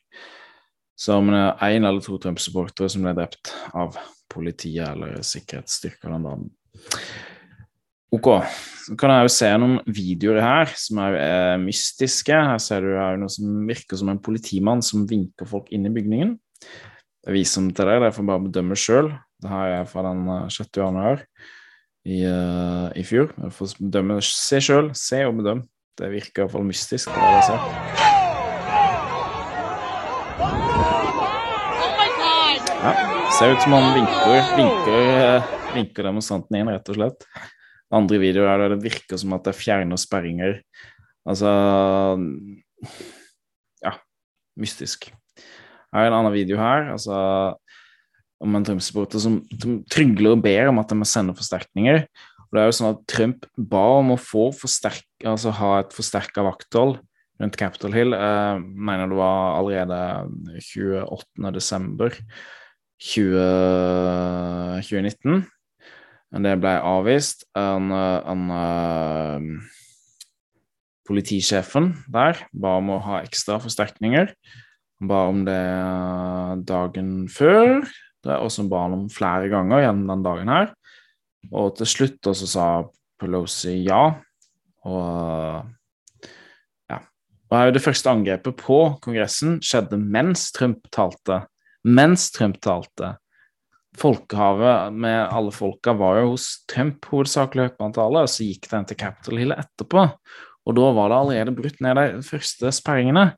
Så 0.99 1.15
om 1.15 1.31
det 1.31 1.39
er 1.39 1.77
én 1.77 1.87
eller 1.87 2.03
to 2.03 2.17
Trump-supportere 2.19 2.91
som 2.91 3.05
ble 3.05 3.15
drept 3.15 3.53
av 3.71 3.95
politiet 4.29 4.83
eller 4.89 5.21
sikkerhetsstyrker 5.23 6.11
den 6.11 6.27
dagen. 6.27 6.49
Ok, 8.09 8.27
så 8.87 8.95
kan 8.97 9.13
jeg 9.13 9.27
jo 9.27 9.31
se 9.35 9.49
noen 9.61 9.77
videoer 9.85 10.41
her 10.41 10.71
som 10.81 10.99
er 11.03 11.17
eh, 11.21 11.55
mystiske. 11.61 12.33
Her 12.33 12.59
ser 12.63 12.83
du 12.83 12.95
her 12.97 13.19
noe 13.21 13.31
som 13.31 13.67
virker 13.69 13.99
som 14.01 14.09
en 14.11 14.21
politimann 14.25 14.81
som 14.85 15.05
vinker 15.09 15.47
folk 15.49 15.69
inn 15.71 15.85
i 15.87 15.93
bygningen. 15.93 16.33
Jeg 17.27 17.35
viser 17.35 17.61
dem 17.61 17.71
til 17.77 17.85
deg, 17.85 18.01
dere 18.01 18.15
får 18.15 18.27
bare 18.31 18.45
bedømme 18.47 18.79
sjøl. 18.79 19.11
Det 19.39 19.53
her 19.53 19.77
er 19.77 19.87
fra 19.87 20.03
den 20.09 20.25
6. 20.51 20.71
januar 20.81 21.23
i, 22.09 22.23
uh, 22.25 22.89
i 22.97 23.05
fjor. 23.07 23.31
Dere 23.37 23.53
får 23.55 23.77
bedømme 23.79 24.19
Se 24.25 24.59
sjøl, 24.63 24.91
se 24.97 25.23
og 25.29 25.37
bedøm. 25.39 25.63
Det 25.99 26.11
virker 26.11 26.47
iallfall 26.47 26.65
mystisk. 26.67 27.13
Det 27.13 27.33
jeg 27.37 27.47
ser. 27.51 28.07
Ja, 32.79 33.28
ser 33.39 33.53
ut 33.55 33.61
som 33.63 33.71
han 33.71 33.93
vinker, 33.95 34.49
vinker, 34.57 35.05
uh, 35.39 35.51
vinker 35.71 36.03
demonstranten 36.09 36.57
inn, 36.59 36.69
rett 36.73 36.89
og 36.91 36.97
slett. 36.97 37.21
Andre 37.95 38.19
videoer 38.19 38.65
er 38.65 38.73
det 38.73 38.83
virker 38.83 39.19
som 39.21 39.31
at 39.37 39.47
det 39.47 39.55
fjerner 39.55 39.99
sperringer. 40.01 40.57
Altså 41.29 41.47
Ja, 43.85 43.93
mystisk. 44.59 45.07
Her 45.93 46.03
er 46.03 46.11
en 46.11 46.17
annen 46.19 46.35
video 46.35 46.59
her. 46.59 46.91
altså 46.91 47.15
om 48.39 48.55
en 48.55 48.63
Trump-supporter 48.63 49.19
som, 49.19 49.39
som 49.59 49.79
trygler 49.91 50.35
og 50.35 50.43
ber 50.43 50.69
om 50.71 50.79
at 50.79 50.91
de 50.91 50.99
må 50.99 51.07
sende 51.07 51.35
forsterkninger. 51.35 52.05
Og 52.47 52.55
det 52.55 52.61
er 52.61 52.69
jo 52.69 52.75
sånn 52.77 52.93
at 52.93 53.01
Trump 53.11 53.47
ba 53.55 53.85
om 53.99 54.13
å 54.15 54.19
få 54.19 54.49
forsterk, 54.55 55.07
altså 55.27 55.51
ha 55.59 55.73
et 55.81 55.95
forsterka 55.95 56.43
vakthold 56.47 56.97
rundt 57.39 57.59
Capitol 57.59 57.95
Hill. 57.95 58.15
Jeg 58.15 58.63
mener 58.63 59.11
det 59.11 59.19
var 59.19 59.59
allerede 59.59 59.99
28. 60.71 62.15
desember 62.99 64.81
20, 64.81 64.81
2019. 64.83 65.45
Men 66.29 66.45
det 66.45 66.57
ble 66.61 66.75
avvist. 66.83 67.47
En, 67.57 67.91
en, 67.91 69.61
politisjefen 71.09 71.95
der 72.13 72.37
ba 72.53 72.75
om 72.77 72.91
å 72.93 72.99
ha 73.01 73.23
ekstra 73.23 73.57
forsterkninger. 73.63 74.29
Han 74.99 75.09
ba 75.09 75.23
om 75.31 75.41
det 75.47 75.63
dagen 76.69 77.25
før, 77.33 77.79
og 78.35 78.51
så 78.53 78.67
ba 78.69 78.83
han 78.83 78.93
om 78.93 79.07
flere 79.09 79.49
ganger 79.49 79.87
gjennom 79.87 80.11
den 80.11 80.27
dagen 80.27 80.53
her. 80.53 80.69
Og 81.49 81.73
til 81.79 81.89
slutt 81.89 82.29
så 82.35 82.49
sa 82.51 82.67
Pelosi 83.19 83.79
ja. 83.87 84.03
Og 84.85 85.65
ja. 86.91 86.99
Og 87.49 87.73
det 87.73 87.81
første 87.81 88.11
angrepet 88.11 88.59
på 88.59 88.81
Kongressen 89.01 89.57
skjedde 89.65 89.97
mens 89.97 90.51
Trump 90.53 90.85
talte. 90.93 91.47
Mens 91.89 92.29
Trump 92.35 92.59
talte. 92.61 93.15
Folkehavet 93.97 94.93
med 94.93 95.17
alle 95.33 95.51
folka 95.51 95.95
var 95.97 96.19
jo 96.21 96.33
hos 96.35 96.51
Trump 96.69 97.07
hovedsakelig 97.09 97.69
høyt 97.71 97.97
og 97.99 98.19
så 98.29 98.45
gikk 98.45 98.69
den 98.71 98.85
til 98.87 98.99
Capitol 98.99 99.41
Hill 99.41 99.55
etterpå. 99.55 100.05
Og 100.69 100.75
da 100.77 100.89
var 100.93 101.09
det 101.09 101.17
allerede 101.17 101.55
brutt 101.57 101.79
ned 101.81 101.97
de 101.97 102.21
første 102.25 102.71
sperringene. 102.75 103.31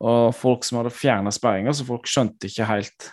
Og 0.00 0.30
folk 0.36 0.64
som 0.64 0.80
hadde 0.80 0.94
fjerna 0.94 1.32
sperringer, 1.34 1.74
så 1.76 1.84
folk 1.88 2.06
skjønte 2.08 2.48
ikke 2.48 2.68
helt 2.70 3.10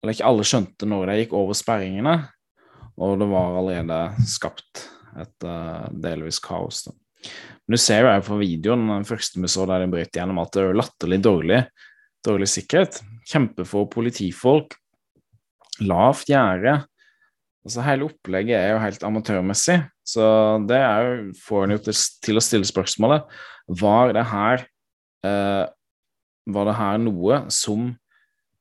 Eller 0.00 0.14
ikke 0.16 0.28
alle 0.30 0.46
skjønte 0.48 0.86
når 0.88 1.10
de 1.10 1.18
gikk 1.18 1.34
over 1.36 1.56
sperringene, 1.58 2.14
og 2.96 3.18
det 3.20 3.26
var 3.28 3.58
allerede 3.58 3.98
skapt 4.24 4.86
et 5.20 5.44
uh, 5.44 5.90
delvis 5.92 6.38
kaos. 6.40 6.86
Da. 6.86 6.94
Men 7.66 7.76
du 7.76 7.82
ser 7.84 8.06
jo 8.06 8.08
her 8.08 8.22
på 8.24 8.38
videoen, 8.40 8.86
den 8.88 9.04
første 9.04 9.42
vi 9.42 9.50
så 9.52 9.66
der 9.68 9.84
de 9.84 9.90
brøt 9.92 10.16
gjennom, 10.16 10.40
at 10.40 10.56
det 10.56 10.64
er 10.64 10.78
latterlig 10.80 11.20
dårlig, 11.26 11.60
dårlig 12.24 12.48
sikkerhet. 12.48 13.02
Kjempefå 13.28 13.84
politifolk, 13.92 14.76
lavt 15.84 16.30
gjerde. 16.30 16.80
Altså, 17.64 17.82
hele 17.84 18.08
opplegget 18.08 18.56
er 18.56 18.70
jo 18.72 18.80
helt 18.80 19.02
amatørmessig, 19.04 19.80
så 20.08 20.24
det 20.68 20.78
jo, 20.80 21.32
får 21.44 21.66
en 21.66 21.74
jo 21.74 21.80
til, 21.84 21.96
til, 22.24 22.40
å 22.40 22.42
stille 22.42 22.66
spørsmålet 22.66 23.28
Var 23.80 24.14
det 24.16 24.22
her 24.30 24.62
eh, 25.28 25.66
Var 26.50 26.70
det 26.70 26.76
her 26.78 26.96
noe 27.04 27.42
som, 27.52 27.90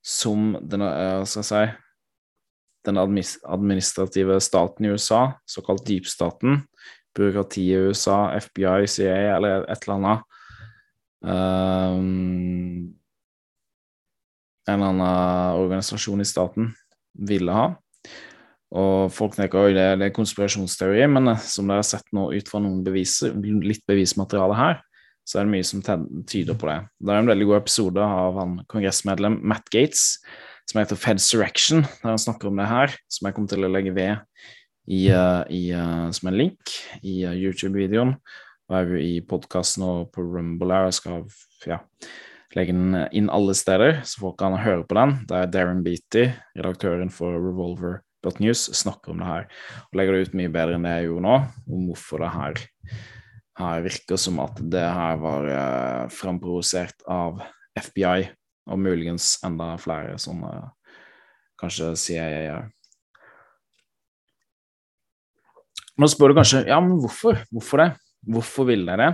som 0.04 0.52
den, 0.60 0.84
eh, 0.84 1.24
si, 1.32 1.64
den 2.86 3.00
administrative 3.00 4.42
staten 4.44 4.86
i 4.86 4.92
USA, 4.92 5.22
såkalt 5.48 5.88
dypstaten, 5.88 6.66
byråkratiet 7.16 7.72
i 7.72 7.90
USA, 7.90 8.20
FBI, 8.36 8.84
CIA 8.92 9.38
eller 9.38 9.64
et 9.64 9.88
eller 9.88 9.96
annet 9.96 10.28
um, 11.24 12.99
En 14.70 14.80
eller 14.80 14.94
annen 14.94 15.62
organisasjon 15.66 16.24
i 16.24 16.28
staten 16.28 16.74
ville 17.30 17.56
ha. 17.56 17.70
Og 18.70 19.10
folk 19.14 19.34
tenker 19.34 19.66
at 19.66 19.74
det, 19.74 19.88
det 19.98 20.10
er 20.10 20.14
konspirasjonsteori, 20.14 21.02
men 21.10 21.32
eh, 21.32 21.48
som 21.50 21.70
dere 21.70 21.82
har 21.82 21.90
sett 21.90 22.06
nå 22.14 22.28
ut 22.36 22.52
fra 22.52 22.62
noen 22.62 22.84
beviser, 22.86 23.34
litt 23.66 23.82
bevismateriale 23.90 24.58
her, 24.60 24.78
så 25.26 25.40
er 25.40 25.46
det 25.46 25.54
mye 25.54 25.66
som 25.66 25.82
tyder 26.30 26.58
på 26.58 26.70
det. 26.70 26.78
Det 27.02 27.14
er 27.14 27.22
en 27.22 27.30
veldig 27.30 27.50
god 27.50 27.60
episode 27.60 28.06
av 28.06 28.38
han 28.42 28.56
kongressmedlem 28.70 29.40
Matt 29.46 29.68
Gates 29.74 30.16
som 30.70 30.80
heter 30.82 30.98
Fedsurrection, 31.02 31.84
der 32.02 32.12
han 32.12 32.22
snakker 32.22 32.50
om 32.50 32.58
det 32.62 32.70
her, 32.70 32.94
som 33.10 33.28
jeg 33.28 33.36
kommer 33.36 33.50
til 33.50 33.66
å 33.66 33.72
legge 33.74 33.94
ved 33.96 34.18
i, 34.90 35.10
uh, 35.10 35.42
i, 35.50 35.70
uh, 35.74 36.10
som 36.14 36.30
en 36.30 36.38
link 36.38 36.74
i 37.02 37.24
YouTube-videoen. 37.26 38.16
Og 38.70 38.94
jo 38.94 39.00
i 39.02 39.16
podkasten 39.26 39.86
og 39.86 40.12
på 40.14 40.22
Rumble 40.22 40.76
her. 40.76 40.90
Jeg 40.90 40.98
skal 41.00 41.24
ja, 41.66 41.80
legge 42.58 42.74
den 42.74 42.98
inn 43.16 43.30
alle 43.30 43.54
steder, 43.58 44.02
så 44.08 44.24
folk 44.24 44.40
kan 44.42 44.58
høre 44.58 44.86
på 44.88 44.98
den. 44.98 45.20
Det 45.30 45.38
er 45.38 45.52
Darren 45.54 45.84
Beatty, 45.86 46.26
redaktøren 46.58 47.12
for 47.14 47.38
Revolver.news, 47.38 48.66
snakker 48.80 49.14
om 49.14 49.22
det 49.22 49.30
her. 49.30 49.46
Og 49.90 50.00
legger 50.00 50.16
det 50.16 50.30
ut 50.30 50.40
mye 50.40 50.54
bedre 50.54 50.80
enn 50.80 50.88
det 50.88 50.96
jeg 50.98 51.10
gjorde 51.10 51.26
nå, 51.28 51.38
om 51.70 51.86
hvorfor 51.92 52.26
det 52.26 52.32
her, 52.34 52.64
her 53.62 53.86
virker 53.86 54.22
som 54.22 54.42
at 54.42 54.60
det 54.74 54.88
her 54.98 55.22
var 55.22 55.54
eh, 55.54 56.04
framprovosert 56.16 57.06
av 57.12 57.44
FBI 57.78 58.30
og 58.70 58.82
muligens 58.82 59.38
enda 59.46 59.76
flere 59.82 60.18
sånne 60.22 60.74
Kanskje 61.60 61.90
CIA. 62.00 62.60
Nå 66.00 66.08
spør 66.08 66.32
du 66.32 66.38
kanskje 66.38 66.62
ja, 66.70 66.78
men 66.80 67.02
hvorfor? 67.04 67.42
Hvorfor 67.52 67.82
det? 67.82 67.88
Hvorfor 68.32 68.70
ville 68.70 68.96
de 68.96 69.02
det? 69.02 69.10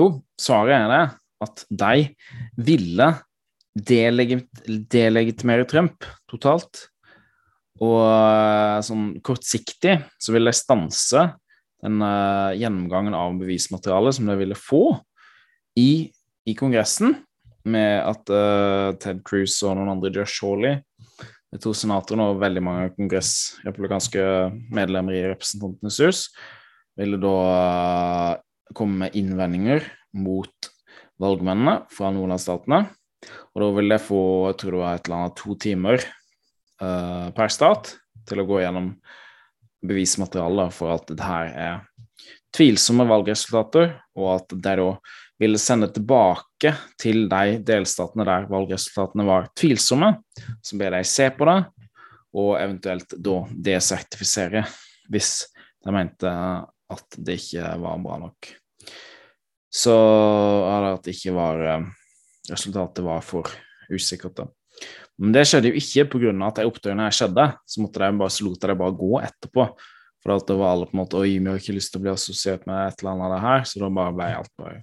Jo, 0.00 0.06
svaret 0.40 0.78
er 0.78 0.86
det 0.88 1.02
at 1.44 1.64
de 1.68 2.08
ville 2.56 3.12
delegit 3.74 4.48
delegitimere 4.66 5.66
Trump 5.70 6.06
totalt. 6.30 6.88
Og 7.82 8.00
eh, 8.06 8.80
sånn 8.86 9.08
kortsiktig 9.26 9.98
så 10.22 10.34
ville 10.34 10.52
de 10.52 10.58
stanse 10.58 11.24
den 11.84 12.00
uh, 12.00 12.54
gjennomgangen 12.56 13.12
av 13.12 13.34
bevismaterialet 13.36 14.16
som 14.16 14.28
de 14.30 14.38
ville 14.40 14.56
få 14.56 14.94
i, 15.76 16.08
i 16.48 16.54
Kongressen 16.56 17.12
med 17.68 17.98
at 18.04 18.32
uh, 18.32 18.94
Ted 19.00 19.20
Cruz 19.26 19.58
og 19.64 19.76
noen 19.76 19.92
andre, 19.92 20.12
Josh 20.14 20.40
Hawley, 20.44 20.78
de 21.52 21.60
to 21.60 21.74
senatorene 21.76 22.30
og 22.30 22.40
veldig 22.40 22.62
mange 22.64 22.92
kongressrepublikanske 22.96 24.24
medlemmer 24.74 25.18
i 25.18 25.26
Representantenes 25.28 26.00
hus, 26.06 26.22
ville 26.98 27.20
da 27.20 27.36
uh, 27.44 28.40
komme 28.76 29.04
med 29.04 29.18
innvendinger 29.20 29.84
mot 30.16 30.72
valgmennene 31.22 31.84
fra 31.92 32.10
nordlandsstatene. 32.14 32.84
Og 33.54 33.62
da 33.62 33.70
vil 33.78 33.94
det 33.94 34.02
få 34.04 34.20
jeg 34.50 34.58
tror 34.60 34.74
det 34.74 34.82
var 34.82 34.98
et 34.98 35.08
eller 35.08 35.20
annet 35.20 35.38
to 35.40 35.56
timer 35.60 36.00
uh, 36.82 37.28
per 37.36 37.52
stat 37.52 37.94
til 38.28 38.42
å 38.42 38.46
gå 38.48 38.60
gjennom 38.62 38.90
bevismateriale 39.84 40.68
for 40.72 40.94
at 40.96 41.12
det 41.12 41.24
her 41.24 41.52
er 41.52 41.82
tvilsomme 42.54 43.06
valgresultater, 43.08 43.96
og 44.16 44.28
at 44.36 44.54
de 44.54 44.74
da 44.80 44.88
ville 45.42 45.58
sende 45.58 45.88
tilbake 45.92 46.70
til 47.00 47.26
de 47.30 47.58
delstatene 47.66 48.26
der 48.28 48.46
valgresultatene 48.50 49.26
var 49.26 49.48
tvilsomme, 49.58 50.12
så 50.62 50.78
ber 50.78 50.94
de 50.94 51.02
se 51.08 51.28
på 51.34 51.48
det, 51.50 51.58
og 52.34 52.54
eventuelt 52.58 53.16
da 53.22 53.40
desertifisere 53.68 54.64
hvis 55.12 55.32
de 55.84 55.94
mente 55.94 56.30
at 56.94 57.18
det 57.18 57.38
ikke 57.40 57.74
var 57.82 58.00
bra 58.02 58.20
nok. 58.22 58.54
Så 59.74 59.94
Eller 60.70 60.94
at 60.94 61.08
ikke 61.10 61.34
var 61.34 61.62
eh, 61.66 61.88
resultatet 62.50 63.04
var 63.04 63.24
for 63.26 63.50
usikkert. 63.90 64.36
da. 64.38 64.46
Men 65.18 65.34
det 65.34 65.44
skjedde 65.48 65.70
jo 65.70 65.78
ikke 65.78 66.06
pga. 66.14 66.32
at 66.46 66.60
de 66.60 66.68
opptøyene 66.68 67.08
her 67.08 67.14
skjedde. 67.14 67.48
Så 67.66 67.82
måtte 67.82 68.02
de 68.02 68.20
bare, 68.20 68.30
så 68.30 68.46
lot 68.46 68.60
de 68.60 68.78
bare 68.78 68.98
gå 68.98 69.12
etterpå. 69.22 69.68
For 70.24 70.32
at 70.32 70.46
det 70.48 70.56
var 70.56 70.72
alle 70.72 70.88
på 70.88 70.96
en 70.96 71.02
måte 71.02 71.20
Oi, 71.20 71.36
vi 71.36 71.50
har 71.50 71.60
ikke 71.60 71.76
lyst 71.76 71.92
til 71.92 72.00
å 72.00 72.04
bli 72.06 72.14
assosiert 72.14 72.64
med 72.70 72.86
et 72.86 73.02
eller 73.02 73.12
annet 73.12 73.26
av 73.26 73.34
det 73.34 73.42
her. 73.44 73.66
Så 73.68 73.82
da 73.82 73.90
bare 73.92 74.16
ble 74.16 74.30
alt 74.38 74.54
bare 74.60 74.80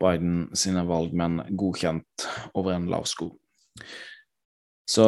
Biden 0.00 0.36
sine 0.56 0.84
valgmenn 0.88 1.42
godkjent 1.58 2.28
over 2.54 2.76
en 2.76 2.86
lav 2.92 3.08
sko. 3.08 3.32
Så 4.90 5.04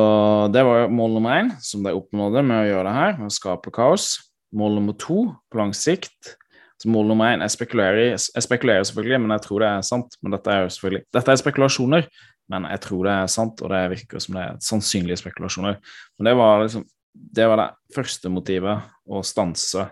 det 0.55 0.63
var 0.67 0.91
mål 0.95 1.17
nummer 1.17 1.41
én, 1.41 1.49
som 1.63 1.83
de 1.83 1.95
oppnådde 1.97 2.43
med 2.47 2.59
å 2.61 2.69
gjøre 2.69 2.85
det 2.87 2.99
her, 2.99 3.17
med 3.19 3.31
å 3.31 3.35
skape 3.35 3.73
kaos. 3.75 4.13
Mål 4.55 4.77
nummer 4.79 4.95
to 4.99 5.25
på 5.51 5.59
lang 5.59 5.73
sikt 5.75 6.37
så 6.83 6.91
Mål 6.91 7.13
nummer 7.13 7.31
én 7.31 7.45
jeg 7.45 7.55
spekulerer, 7.55 8.17
jeg 8.17 8.45
spekulerer 8.45 8.87
selvfølgelig, 8.89 9.21
men 9.23 9.35
jeg 9.37 9.45
tror 9.45 9.63
det 9.63 9.69
er 9.71 9.85
sant. 9.87 10.17
Men 10.23 10.35
dette 10.35 10.51
er 10.51 10.65
jo 10.65 10.73
selvfølgelig 10.75 11.05
Dette 11.15 11.33
er 11.33 11.41
spekulasjoner, 11.41 12.09
men 12.51 12.67
jeg 12.73 12.83
tror 12.87 13.07
det 13.07 13.13
er 13.15 13.31
sant, 13.31 13.63
og 13.63 13.71
det 13.71 13.83
virker 13.95 14.25
som 14.25 14.37
det 14.37 14.43
er 14.43 14.59
sannsynlige 14.67 15.23
spekulasjoner. 15.23 15.79
Men 16.19 16.31
det 16.31 16.35
var 16.41 16.65
liksom 16.65 16.89
det 17.13 17.47
var 17.47 17.61
det 17.61 17.95
første 17.95 18.31
motivet, 18.33 18.89
å 19.05 19.21
stanse 19.27 19.85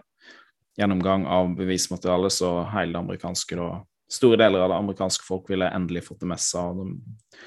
gjennomgang 0.78 1.26
av 1.28 1.50
bevismaterialet, 1.58 2.32
så 2.32 2.52
hele 2.72 2.94
det 2.94 3.02
amerikanske 3.02 3.58
da, 3.58 3.70
Store 4.10 4.34
deler 4.40 4.64
av 4.64 4.72
det 4.72 4.76
amerikanske 4.80 5.22
folk 5.22 5.52
ville 5.52 5.68
endelig 5.70 6.00
fått 6.08 6.24
det 6.24 6.28
med 6.32 6.40
seg, 6.42 6.80
og 6.80 7.44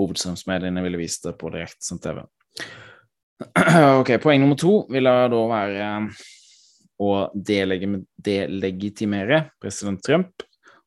hovedstrømsmediene 0.00 0.80
ville 0.86 0.96
vist 0.96 1.26
det 1.26 1.34
på 1.36 1.50
direktesendt 1.52 2.06
TV. 2.06 2.22
Ok, 4.00 4.14
Poeng 4.22 4.40
nummer 4.40 4.56
to 4.56 4.78
ville 4.88 5.12
da 5.28 5.42
være 5.50 5.90
å 6.98 7.30
delegitimere 7.34 9.50
president 9.60 10.04
Trump 10.04 10.42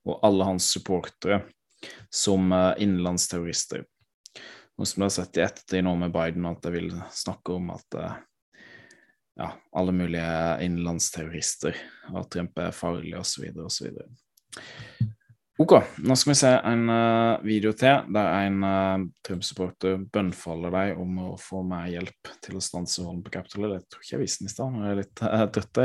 og 0.08 0.20
alle 0.26 0.44
hans 0.48 0.72
supportere 0.74 1.42
som 2.10 2.52
eh, 2.52 2.74
innenlandsterrorister. 2.84 3.84
Noe 4.80 4.88
som 4.88 5.02
vi 5.02 5.06
har 5.06 5.14
sett 5.14 5.38
i 5.38 5.44
ettertid 5.44 5.84
nå 5.86 5.94
med 6.00 6.14
Biden, 6.16 6.48
at 6.50 6.64
de 6.64 6.72
vil 6.74 6.90
snakke 7.12 7.60
om 7.60 7.70
at 7.76 8.00
eh, 8.00 8.18
ja, 9.40 9.52
alle 9.72 9.94
mulige 9.96 10.58
innenlandsterrorister, 10.66 11.78
at 12.16 12.32
Trump 12.34 12.60
er 12.60 12.76
farlig 12.76 13.16
osv. 13.20 13.52
osv. 13.66 13.88
Ok, 15.60 15.74
nå 16.08 16.16
skal 16.16 16.32
vi 16.32 16.36
se 16.40 16.50
en 16.70 16.86
uh, 16.88 17.42
video 17.44 17.74
til 17.76 18.06
der 18.16 18.28
en 18.46 18.62
uh, 18.64 19.02
Trump-supporter 19.28 19.98
bønnfaller 20.08 20.72
deg 20.72 21.02
om 21.04 21.18
å 21.20 21.34
få 21.36 21.66
mer 21.68 21.90
hjelp 21.92 22.30
til 22.46 22.56
å 22.56 22.62
stanse 22.64 23.04
volden 23.04 23.26
på 23.26 23.34
Capitol. 23.34 23.66
Det 23.74 23.82
tror 23.92 24.06
ikke 24.06 24.14
jeg 24.14 24.22
viste 24.22 24.46
den 24.46 24.48
i 24.48 24.54
stad. 24.54 24.78
Jeg 24.80 24.94
er 24.94 25.02
litt 25.02 25.24
uh, 25.26 25.44
trøtt. 25.52 25.82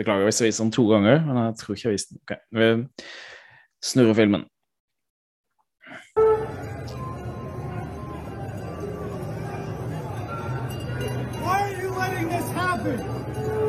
Beklager 0.00 0.24
hvis 0.24 0.40
jeg 0.40 0.48
viser 0.48 0.64
den 0.64 0.72
to 0.72 0.86
ganger, 0.88 1.20
men 1.26 1.40
jeg 1.42 1.58
tror 1.60 1.76
ikke 1.76 1.86
jeg 1.90 1.98
viste 1.98 2.16
den. 2.16 2.22
Ok, 2.24 2.32
Vi 2.56 2.70
snurrer 3.90 4.16
filmen. 4.22 4.46
Why 11.44 11.60
are 11.60 11.76
you 11.76 11.92
letting 11.92 12.32
this 12.32 12.48
happen? 12.56 13.04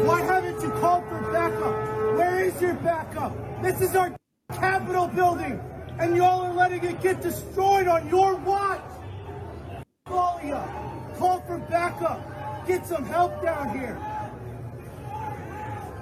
Why 0.08 0.24
haven't 0.32 0.64
you 0.64 0.72
called 0.80 1.04
for 1.12 1.22
backup? 1.36 1.76
Where 2.16 2.40
is 2.48 2.56
your 2.64 2.80
backup? 2.88 3.36
This 3.62 3.82
is 3.82 4.00
our 4.00 4.16
Capitol 4.54 5.08
building, 5.08 5.60
and 6.00 6.16
y'all 6.16 6.42
are 6.44 6.54
letting 6.54 6.84
it 6.84 7.02
get 7.02 7.22
destroyed 7.22 7.88
on 7.88 8.08
your 8.10 8.36
watch. 8.36 8.82
Call 11.22 11.42
for 11.42 11.60
backup. 11.70 12.20
Get 12.68 12.86
some 12.86 13.06
help 13.06 13.44
down 13.44 13.78
here. 13.78 13.98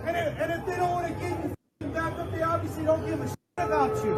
And 0.05 0.15
if, 0.15 0.39
and 0.41 0.51
if 0.53 0.65
they 0.65 0.75
don't 0.77 0.91
want 0.91 1.07
to 1.07 1.13
give 1.13 1.55
you 1.81 1.87
backup, 1.87 2.31
they 2.31 2.41
obviously 2.41 2.85
don't 2.85 3.05
give 3.05 3.19
a 3.19 3.27
shit 3.27 3.37
about 3.57 3.95
you. 4.05 4.13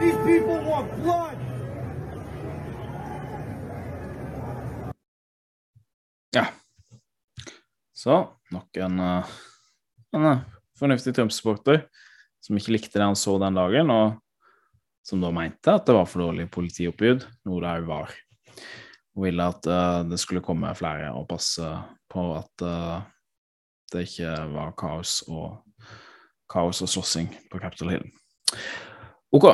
These 0.00 0.16
people 0.26 0.58
want 0.70 1.02
blood. 1.02 1.36
Ja. 6.30 6.46
Så 7.92 8.28
nok 8.50 8.76
en, 8.76 9.00
uh, 9.00 9.26
en 10.12 10.22
uh, 10.22 10.38
fornuftig 10.78 11.14
Trump-supporter 11.14 11.88
som 12.46 12.58
ikke 12.58 12.76
likte 12.76 13.00
det 13.00 13.08
han 13.08 13.18
så 13.18 13.36
den 13.42 13.58
dagen, 13.58 13.90
og 13.90 14.20
som 15.06 15.22
da 15.22 15.32
mente 15.34 15.74
at 15.74 15.86
det 15.86 15.96
var 15.96 16.06
for 16.10 16.26
dårlig 16.26 16.48
politioppbud, 16.54 17.26
noe 17.46 17.62
det 17.62 17.74
òg 17.80 17.90
var. 17.90 18.14
Og 19.16 19.26
ville 19.26 19.50
at 19.50 19.68
uh, 19.70 20.00
det 20.06 20.18
skulle 20.22 20.44
komme 20.44 20.72
flere 20.78 21.12
og 21.16 21.26
passe 21.30 21.66
på 22.12 22.26
at 22.36 22.66
det 23.92 24.02
ikke 24.06 24.32
var 24.54 24.74
kaos 24.78 25.20
og 25.26 25.62
kaos 26.50 26.82
og 26.84 26.90
slåssing 26.90 27.28
på 27.50 27.60
Capitol 27.62 27.92
Hill. 27.94 28.04
Ok, 29.34 29.48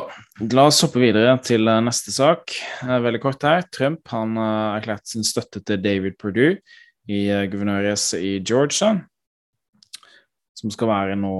la 0.53 0.67
oss 0.69 0.83
hoppe 0.85 1.01
videre 1.01 1.33
til 1.43 1.65
neste 1.83 2.13
sak. 2.13 2.53
Veldig 2.85 3.21
kort 3.23 3.43
her. 3.43 3.65
Trump 3.73 4.07
han 4.13 4.37
erklærte 4.37 5.15
sin 5.15 5.25
støtte 5.27 5.63
til 5.65 5.81
David 5.81 6.15
Perdue 6.21 6.59
i 7.09 7.25
guvernørracet 7.51 8.21
i 8.23 8.37
Georgia, 8.45 8.93
som 10.57 10.71
skal 10.73 10.91
være 10.91 11.15
nå 11.19 11.33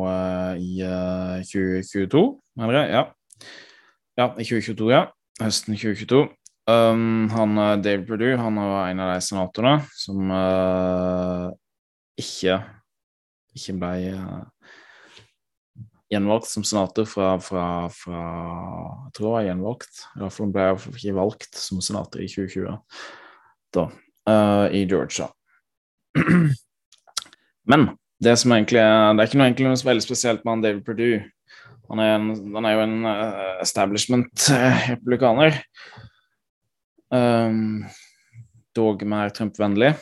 i 0.58 0.80
2022, 1.46 2.24
eller 2.62 2.88
ja. 2.90 3.04
Ja, 4.18 4.30
i 4.38 4.46
2022, 4.46 4.90
ja. 4.94 5.04
Høsten 5.42 5.78
2022. 5.78 6.24
Um, 6.70 7.28
han, 7.34 7.58
David 7.84 8.06
Perdue 8.08 8.38
han 8.40 8.56
var 8.56 8.88
en 8.88 9.02
av 9.04 9.10
de 9.12 9.24
senatorene 9.26 9.82
som 10.00 10.30
uh, 10.32 11.50
ikke, 12.16 12.56
ikke 13.58 13.76
ble 13.82 14.14
uh, 14.16 14.46
gjenvalgt 16.14 16.48
som 16.48 16.64
senator 16.68 17.08
fra, 17.10 17.34
fra, 17.44 17.66
fra, 17.92 18.22
Jeg 19.08 19.16
tror 19.18 19.28
han 19.28 19.36
var 19.36 19.48
gjenvalgt. 19.48 20.04
Iallfall 20.20 20.54
ble 20.54 20.68
jeg 20.68 20.94
ikke 20.94 21.18
valgt 21.18 21.60
som 21.60 21.82
senator 21.84 22.24
i 22.24 22.30
2020, 22.32 22.78
da, 23.76 23.88
uh, 24.30 24.68
i 24.72 24.86
Georgia. 24.90 25.30
Men 27.70 27.90
det 28.24 28.36
som 28.40 28.54
egentlig 28.56 28.82
er, 28.82 29.14
det 29.14 29.24
er 29.24 29.30
ikke 29.30 29.40
noe, 29.40 29.48
egentlig 29.50 29.70
noe 29.70 29.88
veldig 29.90 30.06
spesielt 30.06 30.44
med 30.44 30.52
han 30.56 30.64
David 30.64 30.86
Perdue. 30.88 31.20
Han 31.92 32.02
er, 32.02 32.14
en, 32.16 32.30
han 32.56 32.68
er 32.68 32.74
jo 32.74 32.84
en 32.86 32.96
uh, 33.06 33.60
establishment-republikaner. 33.64 35.60
Um, 37.14 37.84
dog 38.74 39.04
mer 39.06 39.34
Trump-vennlig. 39.36 39.94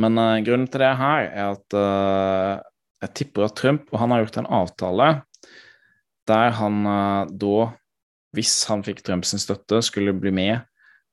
Men 0.00 0.20
uh, 0.20 0.38
grunnen 0.46 0.68
til 0.70 0.84
det 0.84 0.92
her 1.00 1.26
er 1.30 1.56
at 1.56 1.76
uh, 1.76 2.60
jeg 3.00 3.14
tipper 3.22 3.48
at 3.48 3.56
Trump 3.58 3.88
og 3.90 4.00
han 4.02 4.12
har 4.12 4.22
gjort 4.26 4.40
en 4.42 4.52
avtale 4.60 5.10
der 6.28 6.52
han 6.54 6.84
da, 7.40 7.54
hvis 8.36 8.52
han 8.68 8.84
fikk 8.86 9.00
Trumps 9.02 9.32
støtte, 9.42 9.80
skulle 9.82 10.12
bli 10.14 10.30
med 10.30 10.60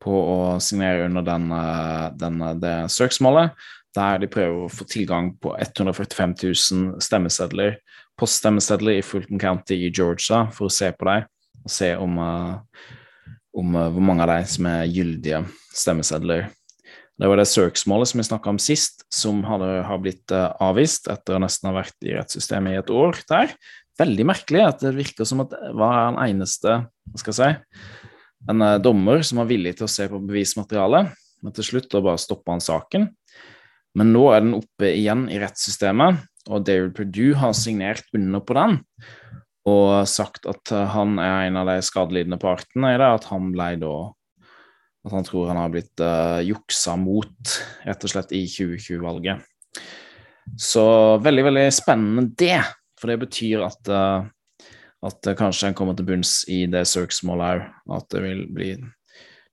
på 0.03 0.11
å 0.13 0.35
signere 0.61 1.07
under 1.07 1.23
den, 1.25 1.47
den, 2.19 2.43
det 2.61 2.75
søksmålet 2.93 3.55
der 3.97 4.21
de 4.21 4.29
prøver 4.31 4.65
å 4.65 4.71
få 4.71 4.85
tilgang 4.89 5.31
på 5.41 5.55
145 5.57 6.35
000 6.43 7.01
stemmesedler, 7.03 7.79
poststemmesedler 8.17 8.99
i 8.99 9.05
Fulton 9.05 9.41
County 9.41 9.79
i 9.87 9.91
Georgia, 9.91 10.45
for 10.53 10.69
å 10.69 10.73
se 10.73 10.91
på 10.93 11.09
dem 11.09 11.25
og 11.65 11.73
se 11.73 11.89
om, 11.99 12.19
om 13.57 13.73
hvor 13.75 14.05
mange 14.05 14.23
av 14.23 14.31
dem 14.31 14.47
som 14.47 14.69
er 14.69 14.85
gyldige 14.87 15.41
stemmesedler. 15.75 16.47
Det 17.17 17.27
var 17.27 17.39
det 17.41 17.47
søksmålet 17.49 18.11
som 18.11 18.21
vi 18.21 18.27
snakka 18.27 18.51
om 18.53 18.59
sist, 18.61 19.01
som 19.13 19.41
hadde, 19.47 19.67
har 19.87 20.01
blitt 20.03 20.31
avvist 20.33 21.09
etter 21.09 21.35
å 21.35 21.41
nesten 21.41 21.71
ha 21.71 21.79
vært 21.79 21.97
i 22.05 22.13
rettssystemet 22.13 22.75
i 22.75 22.81
et 22.83 22.91
år 22.93 23.17
der. 23.29 23.55
Veldig 23.97 24.27
merkelig 24.29 24.61
at 24.61 24.83
det 24.85 24.93
virker 24.99 25.25
som 25.25 25.41
at 25.41 25.55
hva 25.57 25.73
var 25.81 26.11
den 26.11 26.19
eneste 26.27 26.75
hva 26.85 27.21
skal 27.21 27.33
jeg 27.33 27.39
si, 27.39 27.87
en 28.47 28.61
dommer 28.83 29.23
som 29.25 29.41
var 29.41 29.49
villig 29.49 29.73
til 29.79 29.87
å 29.87 29.91
se 29.91 30.05
på 30.11 30.19
bevismaterialet, 30.21 31.09
men 31.41 31.55
til 31.57 31.65
slutt 31.65 31.89
da 31.91 32.03
bare 32.05 32.21
stoppa 32.21 32.53
han 32.53 32.63
saken. 32.63 33.07
Men 33.97 34.13
nå 34.13 34.27
er 34.31 34.43
den 34.43 34.57
oppe 34.57 34.91
igjen 34.93 35.25
i 35.33 35.39
rettssystemet, 35.41 36.21
og 36.47 36.67
David 36.67 36.93
Perdue 36.95 37.37
har 37.39 37.55
signert 37.57 38.05
under 38.15 38.43
på 38.45 38.55
den 38.57 38.77
og 39.67 40.07
sagt 40.07 40.45
at 40.47 40.71
han 40.93 41.17
er 41.19 41.49
en 41.49 41.57
av 41.59 41.67
de 41.67 41.81
skadelidende 41.83 42.37
partene 42.39 42.93
i 42.93 42.99
det, 43.01 43.09
at 43.17 43.25
han 43.27 43.49
ble 43.51 43.73
da 43.81 43.95
At 45.07 45.11
han 45.11 45.25
tror 45.27 45.49
han 45.49 45.59
har 45.59 45.73
blitt 45.73 46.01
uh, 46.03 46.39
juksa 46.43 46.97
mot, 46.99 47.51
rett 47.87 48.01
og 48.03 48.11
slett, 48.11 48.31
i 48.35 48.41
2020-valget. 48.47 49.43
Så 50.59 50.83
veldig, 51.23 51.45
veldig 51.47 51.67
spennende 51.71 52.25
det, 52.39 52.57
for 52.99 53.11
det 53.11 53.21
betyr 53.21 53.63
at 53.67 53.91
uh, 53.91 54.27
at 55.05 55.29
kanskje 55.37 55.69
en 55.69 55.77
kommer 55.77 55.97
til 55.97 56.07
bunns 56.07 56.41
i 56.49 56.63
det 56.71 56.83
søksmålet 56.89 57.61
òg, 57.61 57.97
at 57.99 58.07
det 58.13 58.23
vil 58.23 58.45
bli 58.53 58.71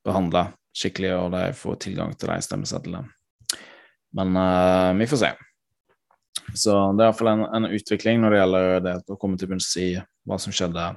behandla 0.04 0.48
skikkelig, 0.74 1.12
og 1.18 1.34
de 1.34 1.44
får 1.56 1.80
tilgang 1.84 2.14
til 2.18 2.32
de 2.32 2.38
stemmesedlene. 2.44 3.04
Men 4.14 4.36
uh, 4.38 4.94
vi 4.98 5.08
får 5.10 5.22
se. 5.22 5.30
Så 6.54 6.74
det 6.94 7.02
er 7.02 7.08
iallfall 7.08 7.32
en, 7.32 7.46
en 7.56 7.70
utvikling 7.74 8.20
når 8.22 8.34
det 8.34 8.40
gjelder 8.42 8.84
det 8.84 8.96
å 9.10 9.18
komme 9.18 9.38
til 9.40 9.50
bunns 9.50 9.70
i 9.80 9.88
hva 10.28 10.38
som 10.40 10.54
skjedde 10.54 10.90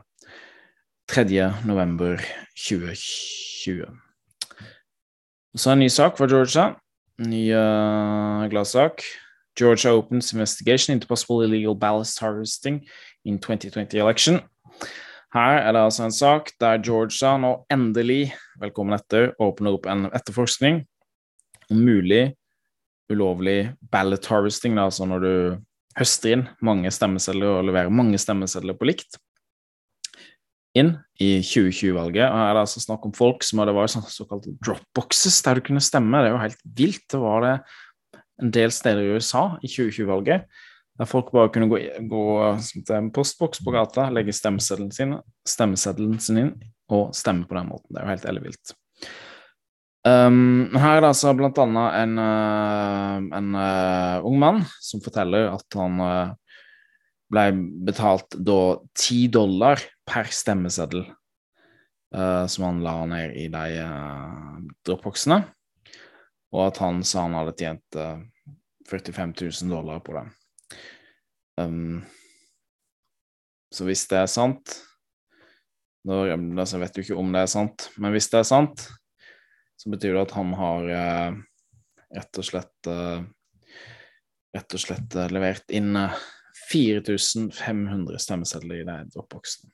3. 1.10 1.25
november 1.65 2.19
2020. 2.67 3.88
Så 5.58 5.71
en 5.71 5.82
ny 5.82 5.88
sak 5.89 6.19
fra 6.19 6.27
Georgia. 6.30 6.69
Ny 7.23 7.47
uh, 7.56 8.45
gladsak. 8.51 9.01
Georgia 9.58 9.95
opens 9.97 10.34
investigation 10.36 10.93
into 10.93 11.08
possible 11.10 11.41
illegal 11.41 11.73
ballast 11.73 12.19
harvesting 12.21 12.84
in 13.25 13.39
2020 13.39 13.97
election. 13.97 14.41
Her 15.34 15.58
er 15.60 15.73
det 15.73 15.82
altså 15.82 16.06
en 16.06 16.13
sak 16.13 16.51
der 16.62 16.77
Georgia 16.86 17.34
nå 17.41 17.65
endelig, 17.73 18.36
velkommen 18.62 18.95
etter, 18.95 19.34
åpner 19.41 19.75
opp 19.75 19.89
en 19.89 20.06
etterforskning 20.13 20.84
om 21.71 21.82
mulig 21.84 22.38
ulovlig 23.13 23.72
ballot 23.91 24.26
harvesting, 24.30 24.78
altså 24.82 25.08
når 25.08 25.24
du 25.24 25.32
høster 25.98 26.36
inn 26.36 26.46
mange 26.65 26.91
stemmesedler 26.93 27.60
og 27.60 27.67
leverer 27.70 27.93
mange 27.93 28.20
stemmesedler 28.22 28.78
på 28.78 28.89
likt 28.89 29.17
inn 30.78 30.93
i 31.24 31.39
2020-valget. 31.41 32.28
og 32.28 32.38
Her 32.38 32.52
er 32.52 32.58
det 32.58 32.63
altså 32.67 32.84
snakk 32.84 33.06
om 33.08 33.13
folk 33.17 33.46
som 33.46 33.63
hadde 33.63 33.74
vært 33.74 33.96
såkalte 34.13 34.54
dropboxes 34.62 35.39
der 35.46 35.58
du 35.58 35.65
kunne 35.65 35.82
stemme. 35.82 36.22
Det 36.22 36.30
er 36.30 36.36
jo 36.36 36.43
helt 36.43 36.65
vilt. 36.78 37.06
Det 37.10 37.22
var 37.24 37.46
det 37.46 37.54
en 38.43 38.52
del 38.54 38.74
steder 38.76 39.02
i 39.02 39.15
USA 39.17 39.48
i 39.65 39.72
2020-valget 39.72 40.46
der 40.98 41.06
folk 41.06 41.30
bare 41.32 41.52
kunne 41.54 41.70
gå, 41.70 41.78
gå 42.10 42.24
til 42.74 42.96
en 42.96 43.12
postboks 43.13 43.62
på 43.62 43.74
gata, 43.76 44.08
legge 44.10 44.34
stemmeseddelen 44.34 44.89
sin, 44.93 45.13
stemmeseddelen 45.46 46.17
sin 46.24 46.41
inn 46.41 46.52
og 46.93 47.12
stemme 47.17 47.46
på 47.46 47.58
den 47.58 47.70
måten. 47.70 47.91
Det 47.91 48.02
er 48.02 48.08
jo 48.08 48.13
helt 48.15 48.26
ellevilt. 48.32 48.74
Um, 50.08 50.70
her 50.78 50.98
er 50.98 51.02
det 51.02 51.10
altså 51.10 51.34
blant 51.36 51.58
annet 51.60 51.96
en, 52.04 52.20
uh, 52.22 53.38
en 53.39 53.56
uh, 53.58 54.26
ung 54.28 54.38
mann 54.39 54.60
som 54.84 55.02
forteller 55.04 55.50
at 55.50 55.78
han 55.80 55.98
uh, 56.04 56.36
ble 57.34 57.46
betalt 57.88 58.38
da 58.38 58.78
ti 58.96 59.26
dollar 59.34 59.82
per 60.08 60.30
stemmeseddel 60.32 61.08
som 62.08 62.63
han 62.63 62.78
la 62.80 62.93
ned 63.12 63.34
i 63.36 63.50
de 63.52 63.82
uh, 63.84 64.54
dropboxene, 64.88 65.41
og 66.56 66.62
at 66.63 66.78
han 66.80 67.02
sa 67.04 67.26
han 67.26 67.36
hadde 67.36 67.54
tjent 67.60 67.98
45 68.88 69.34
000 69.41 69.74
dollar 69.74 70.00
på 70.06 70.15
det. 70.15 70.24
Um, 71.60 72.00
så 73.76 73.84
hvis 73.89 74.06
det 74.08 74.22
er 74.22 74.32
sant 74.32 74.78
da, 76.08 76.22
altså, 76.32 76.80
vet 76.80 76.96
jo 76.96 77.04
ikke 77.04 77.20
om 77.20 77.36
det 77.36 77.43
er 77.43 77.52
sant, 77.52 77.89
men 78.00 78.15
hvis 78.15 78.32
det 78.32 78.39
er 78.39 78.48
sant, 78.48 78.88
så 79.77 79.91
betyr 79.93 80.15
det 80.15 80.25
at 80.25 80.35
han 80.37 80.53
har 80.57 80.89
eh, 80.89 81.37
rett 82.17 82.39
og 82.41 82.47
slett 82.47 82.91
eh, 82.91 83.19
Rett 84.55 84.73
og 84.73 84.81
slett 84.81 85.15
eh, 85.19 85.29
levert 85.35 85.73
inn 85.75 85.91
4500 86.71 88.17
stemmesedler 88.23 88.79
i 88.79 88.85
den 88.87 89.09
dropboxen. 89.13 89.69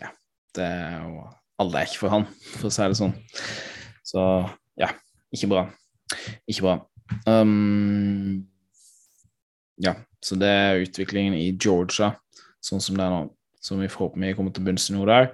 Ja, 0.00 0.08
det 0.56 0.64
er 0.64 1.02
jo 1.02 1.26
Alle 1.60 1.82
er 1.82 1.90
ikke 1.90 2.04
for 2.06 2.14
han, 2.14 2.24
for 2.54 2.70
å 2.70 2.72
si 2.74 2.86
det 2.90 2.98
sånn. 2.98 3.12
Så 4.06 4.22
ja, 4.80 4.88
ikke 5.34 5.50
bra. 5.52 5.66
Ikke 6.50 6.64
bra. 6.64 6.74
Um, 7.28 8.42
ja, 9.78 9.94
så 10.24 10.38
det 10.40 10.50
er 10.50 10.82
utviklingen 10.82 11.36
i 11.38 11.52
Georgia, 11.52 12.14
sånn 12.64 12.82
som 12.82 12.98
det 12.98 13.06
er 13.06 13.14
nå, 13.14 13.22
som 13.64 13.80
vi 13.80 13.88
forhåpentlig 13.90 14.34
kommer 14.36 14.52
til 14.54 14.64
bunns 14.66 14.90
i 14.90 14.96
noe 14.96 15.08
der. 15.08 15.30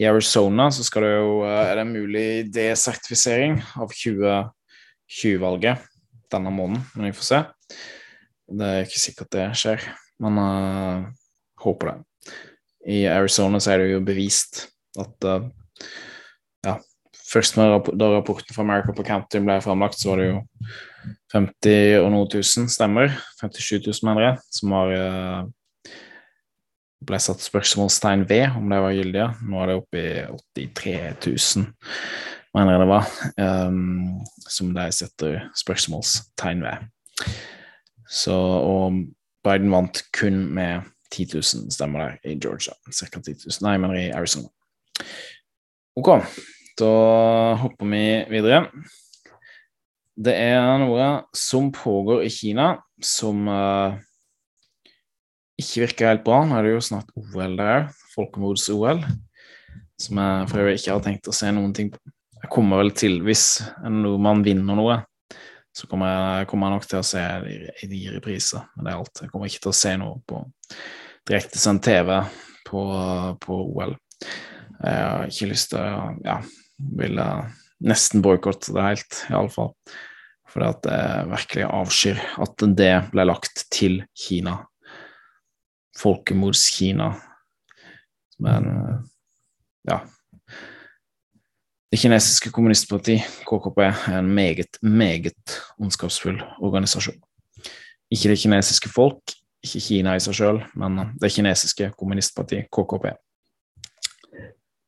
I 0.00 0.08
Arizona 0.08 0.70
så 0.74 0.84
skal 0.86 1.04
det 1.04 1.12
jo, 1.14 1.34
eh, 1.46 1.64
er 1.70 1.76
det 1.80 1.86
mulig 1.90 2.28
desertifisering 2.54 3.60
av 3.78 3.92
2020-valget 3.92 5.84
denne 6.32 6.50
måneden, 6.54 6.82
men 6.94 7.10
vi 7.10 7.16
får 7.16 7.28
se. 7.28 7.42
Det 8.54 8.70
er 8.70 8.86
ikke 8.86 9.02
sikkert 9.02 9.32
det 9.32 9.46
skjer, 9.56 9.84
men 10.22 10.40
uh, 10.40 11.04
håper 11.64 11.92
det. 11.92 12.34
I 12.92 13.04
Arizona 13.08 13.60
så 13.62 13.72
er 13.72 13.80
det 13.80 13.92
jo 13.94 14.02
bevist 14.04 14.66
at 15.00 15.28
uh, 15.28 15.46
ja, 16.66 16.76
først 17.30 17.56
da 17.56 18.10
rapporten 18.16 18.56
fra 18.56 18.64
America 18.66 18.92
på 18.96 19.06
County 19.06 19.40
ble 19.44 19.60
framlagt, 19.64 20.00
så 20.00 20.12
var 20.12 20.20
det 20.20 20.28
jo 20.28 20.42
50 21.32 22.02
og 22.02 22.10
noe 22.14 22.28
tusen 22.32 22.68
stemmer, 22.72 23.14
57 23.40 23.86
000 23.86 24.08
mener 24.10 24.28
jeg, 24.28 24.42
som 24.58 24.74
var 24.76 24.92
uh, 24.92 25.40
ble 27.06 27.20
satt 27.22 27.42
spørsmålstegn 27.44 28.24
ved 28.28 28.56
om 28.58 28.70
det 28.72 28.80
var 28.84 28.96
gyldige. 28.96 29.28
Nå 29.48 29.60
er 29.60 29.70
det 29.70 29.76
oppe 29.80 30.00
i 30.62 30.66
83 30.74 31.26
000, 31.26 31.66
mener 32.56 32.74
jeg 32.74 32.82
det 32.82 32.88
var, 32.90 33.12
um, 33.68 34.24
som 34.48 34.72
de 34.76 34.86
setter 34.94 35.38
spørsmålstegn 35.58 36.64
ved. 36.64 36.88
Så, 38.08 38.34
og 38.34 39.04
Biden 39.44 39.72
vant 39.72 40.02
kun 40.14 40.44
med 40.54 40.90
10 41.14 41.28
000 41.34 41.72
stemmer 41.74 42.04
der 42.04 42.32
i 42.32 42.38
Georgia. 42.38 42.74
Ca. 42.90 43.20
10 43.20 43.36
000, 43.46 43.60
nei, 43.66 43.76
mener 43.78 44.00
i 44.00 44.10
Arizona. 44.14 44.48
Ok, 45.94 46.10
da 46.80 46.92
hopper 47.60 47.90
vi 47.90 48.04
videre. 48.32 48.64
Det 50.14 50.34
er 50.38 50.78
noe 50.82 51.06
som 51.34 51.72
pågår 51.74 52.24
i 52.26 52.30
Kina 52.30 52.76
som 53.02 53.48
uh, 53.50 53.94
ikke 55.60 55.84
virker 55.84 56.10
helt 56.10 56.24
bra. 56.26 56.42
Nå 56.46 56.58
er 56.58 56.66
det 56.66 56.74
jo 56.74 56.82
snart 56.84 57.12
OL 57.18 57.56
der, 57.58 57.88
folkemods-OL, 58.14 59.02
som 60.00 60.20
jeg 60.20 60.50
for 60.50 60.62
øvrig 60.62 60.78
ikke 60.80 60.92
har 60.96 61.04
tenkt 61.04 61.30
å 61.30 61.36
se 61.36 61.50
noen 61.54 61.74
ting 61.76 61.92
på. 61.94 62.00
Jeg 62.44 62.50
kommer 62.52 62.82
vel 62.82 62.90
til, 62.92 63.22
hvis 63.24 63.62
en 63.86 64.02
nordmann 64.04 64.42
vinner 64.44 64.76
noe, 64.76 64.98
så 65.74 65.88
kommer 65.90 66.10
jeg, 66.10 66.48
kommer 66.50 66.68
jeg 66.68 66.76
nok 66.76 66.88
til 66.90 66.98
å 67.00 67.06
se 67.08 67.22
de, 67.46 67.54
de 67.90 68.00
repriser. 68.12 68.66
Men 68.74 68.86
det 68.86 68.92
er 68.92 68.98
alt. 69.00 69.22
Jeg 69.24 69.32
kommer 69.32 69.48
ikke 69.48 69.62
til 69.64 69.72
å 69.72 69.78
se 69.78 69.94
noe 69.98 70.18
på 70.28 70.42
direktesendt 71.30 71.86
TV 71.86 72.10
på, 72.68 72.82
på, 73.40 73.60
OL. 73.72 73.96
Jeg 74.20 75.06
har 75.08 75.30
ikke 75.30 75.50
lyst 75.50 75.72
til 75.72 75.80
å 75.80 76.10
Ja, 76.26 76.36
ville 76.98 77.28
nesten 77.84 78.22
boikotte 78.24 78.74
det 78.76 78.86
helt, 78.90 79.22
iallfall. 79.32 79.72
Fordi 80.52 80.68
at 80.68 80.86
jeg 80.92 81.32
virkelig 81.32 81.66
avskyr 81.66 82.22
at 82.44 82.68
det 82.78 82.92
ble 83.10 83.26
lagt 83.26 83.64
til 83.74 84.02
Kina 84.12 84.60
folkemordskina. 85.98 87.12
Som 88.34 88.50
er 88.50 88.70
eh, 88.70 89.02
Ja. 89.84 90.00
Det 91.92 92.00
kinesiske 92.00 92.50
kommunistparti, 92.50 93.18
KKP, 93.46 93.78
er 93.78 94.18
en 94.18 94.30
meget, 94.34 94.78
meget 94.82 95.60
ondskapsfull 95.78 96.40
organisasjon. 96.58 97.20
Ikke 98.10 98.28
det 98.28 98.38
kinesiske 98.38 98.88
folk, 98.88 99.34
ikke 99.62 99.80
Kina 99.80 100.16
i 100.16 100.22
seg 100.24 100.34
sjøl, 100.34 100.62
men 100.74 100.98
det 101.20 101.30
kinesiske 101.32 101.92
kommunistpartiet, 101.98 102.66
KKP. 102.72 103.12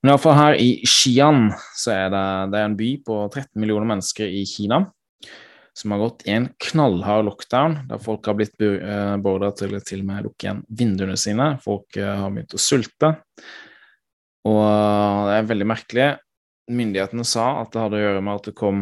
Men 0.02 0.12
iallfall 0.12 0.36
her 0.38 0.58
i 0.58 0.82
Xi'an 0.86 1.52
så 1.78 1.92
er 1.94 2.10
det, 2.10 2.26
det 2.52 2.60
er 2.60 2.66
en 2.70 2.76
by 2.76 2.90
på 3.06 3.20
13 3.28 3.60
millioner 3.60 3.86
mennesker 3.86 4.26
i 4.26 4.44
Kina 4.48 4.82
som 5.76 5.92
har 5.92 5.98
gått 5.98 6.22
i 6.24 6.32
en 6.32 6.48
knallhard 6.58 7.26
lockdown, 7.26 7.74
der 7.90 8.00
folk 8.00 8.24
har 8.26 8.38
blitt 8.38 8.54
eh, 8.64 9.16
beordra 9.20 9.50
til 9.52 9.74
til 9.84 10.00
og 10.00 10.06
med 10.08 10.22
å 10.22 10.28
lukke 10.30 10.46
igjen 10.46 10.62
vinduene 10.72 11.16
sine. 11.20 11.50
Folk 11.60 11.98
eh, 12.00 12.14
har 12.16 12.32
begynt 12.32 12.56
å 12.56 12.60
sulte. 12.60 13.10
Og 14.48 14.62
eh, 14.62 15.18
det 15.28 15.34
er 15.34 15.50
veldig 15.50 15.66
merkelig. 15.68 16.06
Myndighetene 16.72 17.26
sa 17.28 17.50
at 17.60 17.74
det 17.74 17.82
hadde 17.82 17.98
å 18.00 18.06
gjøre 18.06 18.22
med 18.24 18.40
at 18.40 18.48
det 18.48 18.54
kom 18.58 18.80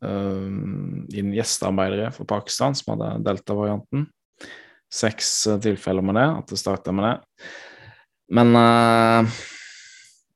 uh, 0.00 0.46
inn 1.12 1.34
gjestearbeidere 1.36 2.06
fra 2.14 2.24
Pakistan 2.30 2.72
som 2.78 2.94
hadde 2.94 3.10
delta-varianten. 3.26 4.06
Seks 4.88 5.34
tilfeller 5.60 6.06
med 6.06 6.16
det, 6.16 6.24
at 6.38 6.54
det 6.54 6.60
starta 6.62 6.94
med 6.96 7.04
det. 7.04 7.50
Men 8.32 8.56
uh, 8.56 9.42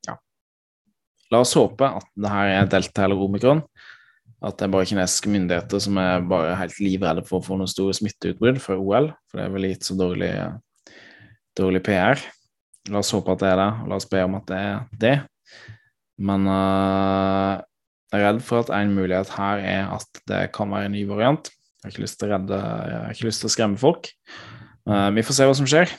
ja 0.04 0.18
La 1.32 1.40
oss 1.46 1.56
håpe 1.56 1.88
at 1.88 2.12
det 2.12 2.34
her 2.34 2.52
er 2.58 2.68
delta 2.76 3.06
eller 3.06 3.24
omikron. 3.24 3.64
At 4.46 4.58
det 4.60 4.66
er 4.66 4.72
bare 4.76 4.86
kinesiske 4.86 5.30
myndigheter 5.32 5.80
som 5.82 5.98
er 5.98 6.24
bare 6.30 6.54
helt 6.60 6.78
livredde 6.78 7.24
for 7.26 7.40
å 7.40 7.46
få 7.46 7.58
noen 7.58 7.70
store 7.70 7.96
smitteutbrudd 7.98 8.60
før 8.62 8.82
OL. 8.82 9.08
For 9.26 9.40
det 9.40 9.46
er 9.46 9.54
vel 9.54 9.68
gitt 9.70 9.88
så 9.88 9.96
dårlig, 9.98 10.32
dårlig 11.58 11.82
PR. 11.86 12.22
La 12.92 13.02
oss 13.02 13.10
håpe 13.14 13.34
at 13.34 13.42
det 13.42 13.50
er 13.50 13.58
det, 13.58 13.70
og 13.82 13.90
la 13.90 13.98
oss 13.98 14.08
be 14.10 14.22
om 14.22 14.36
at 14.38 14.46
det 14.50 14.60
er 14.62 14.84
det. 15.02 15.16
Men 16.22 16.46
uh, 16.48 17.58
jeg 18.12 18.20
er 18.20 18.26
redd 18.28 18.42
for 18.46 18.62
at 18.62 18.72
en 18.76 18.94
mulighet 18.96 19.32
her 19.34 19.62
er 19.64 19.88
at 19.96 20.20
det 20.30 20.42
kan 20.54 20.70
være 20.72 20.90
en 20.90 20.94
ny 20.94 21.02
variant. 21.08 21.50
Jeg 21.50 21.88
har 21.88 21.94
ikke 21.94 22.04
lyst 22.04 22.20
til 22.20 22.28
å, 22.28 22.36
redde, 22.36 22.60
jeg 22.60 23.00
har 23.02 23.16
ikke 23.16 23.28
lyst 23.28 23.42
til 23.42 23.50
å 23.50 23.54
skremme 23.56 23.80
folk. 23.80 24.12
Uh, 24.86 25.10
vi 25.16 25.26
får 25.26 25.38
se 25.40 25.48
hva 25.48 25.56
som 25.58 25.68
skjer. 25.70 25.90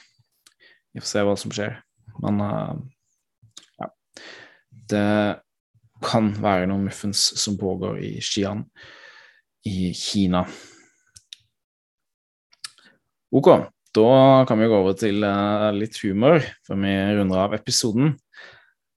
Vi 0.95 1.03
får 1.03 1.11
se 1.11 1.25
hva 1.27 1.35
som 1.39 1.53
skjer. 1.53 1.75
Men 2.23 2.39
uh, 2.41 2.79
ja. 3.83 3.91
Det 4.87 5.03
kan 6.03 6.31
være 6.41 6.67
noen 6.69 6.87
muffens 6.87 7.21
som 7.39 7.57
pågår 7.59 7.99
i 8.05 8.11
Xi'an 8.23 8.63
i 9.67 9.91
Kina. 9.97 10.43
Ok, 13.35 13.49
da 13.97 14.11
kan 14.47 14.61
vi 14.61 14.69
gå 14.69 14.77
over 14.77 14.95
til 14.99 15.25
uh, 15.25 15.69
litt 15.75 15.97
humor 16.03 16.39
før 16.67 16.79
vi 16.83 16.93
runder 17.17 17.43
av 17.47 17.57
episoden. 17.57 18.15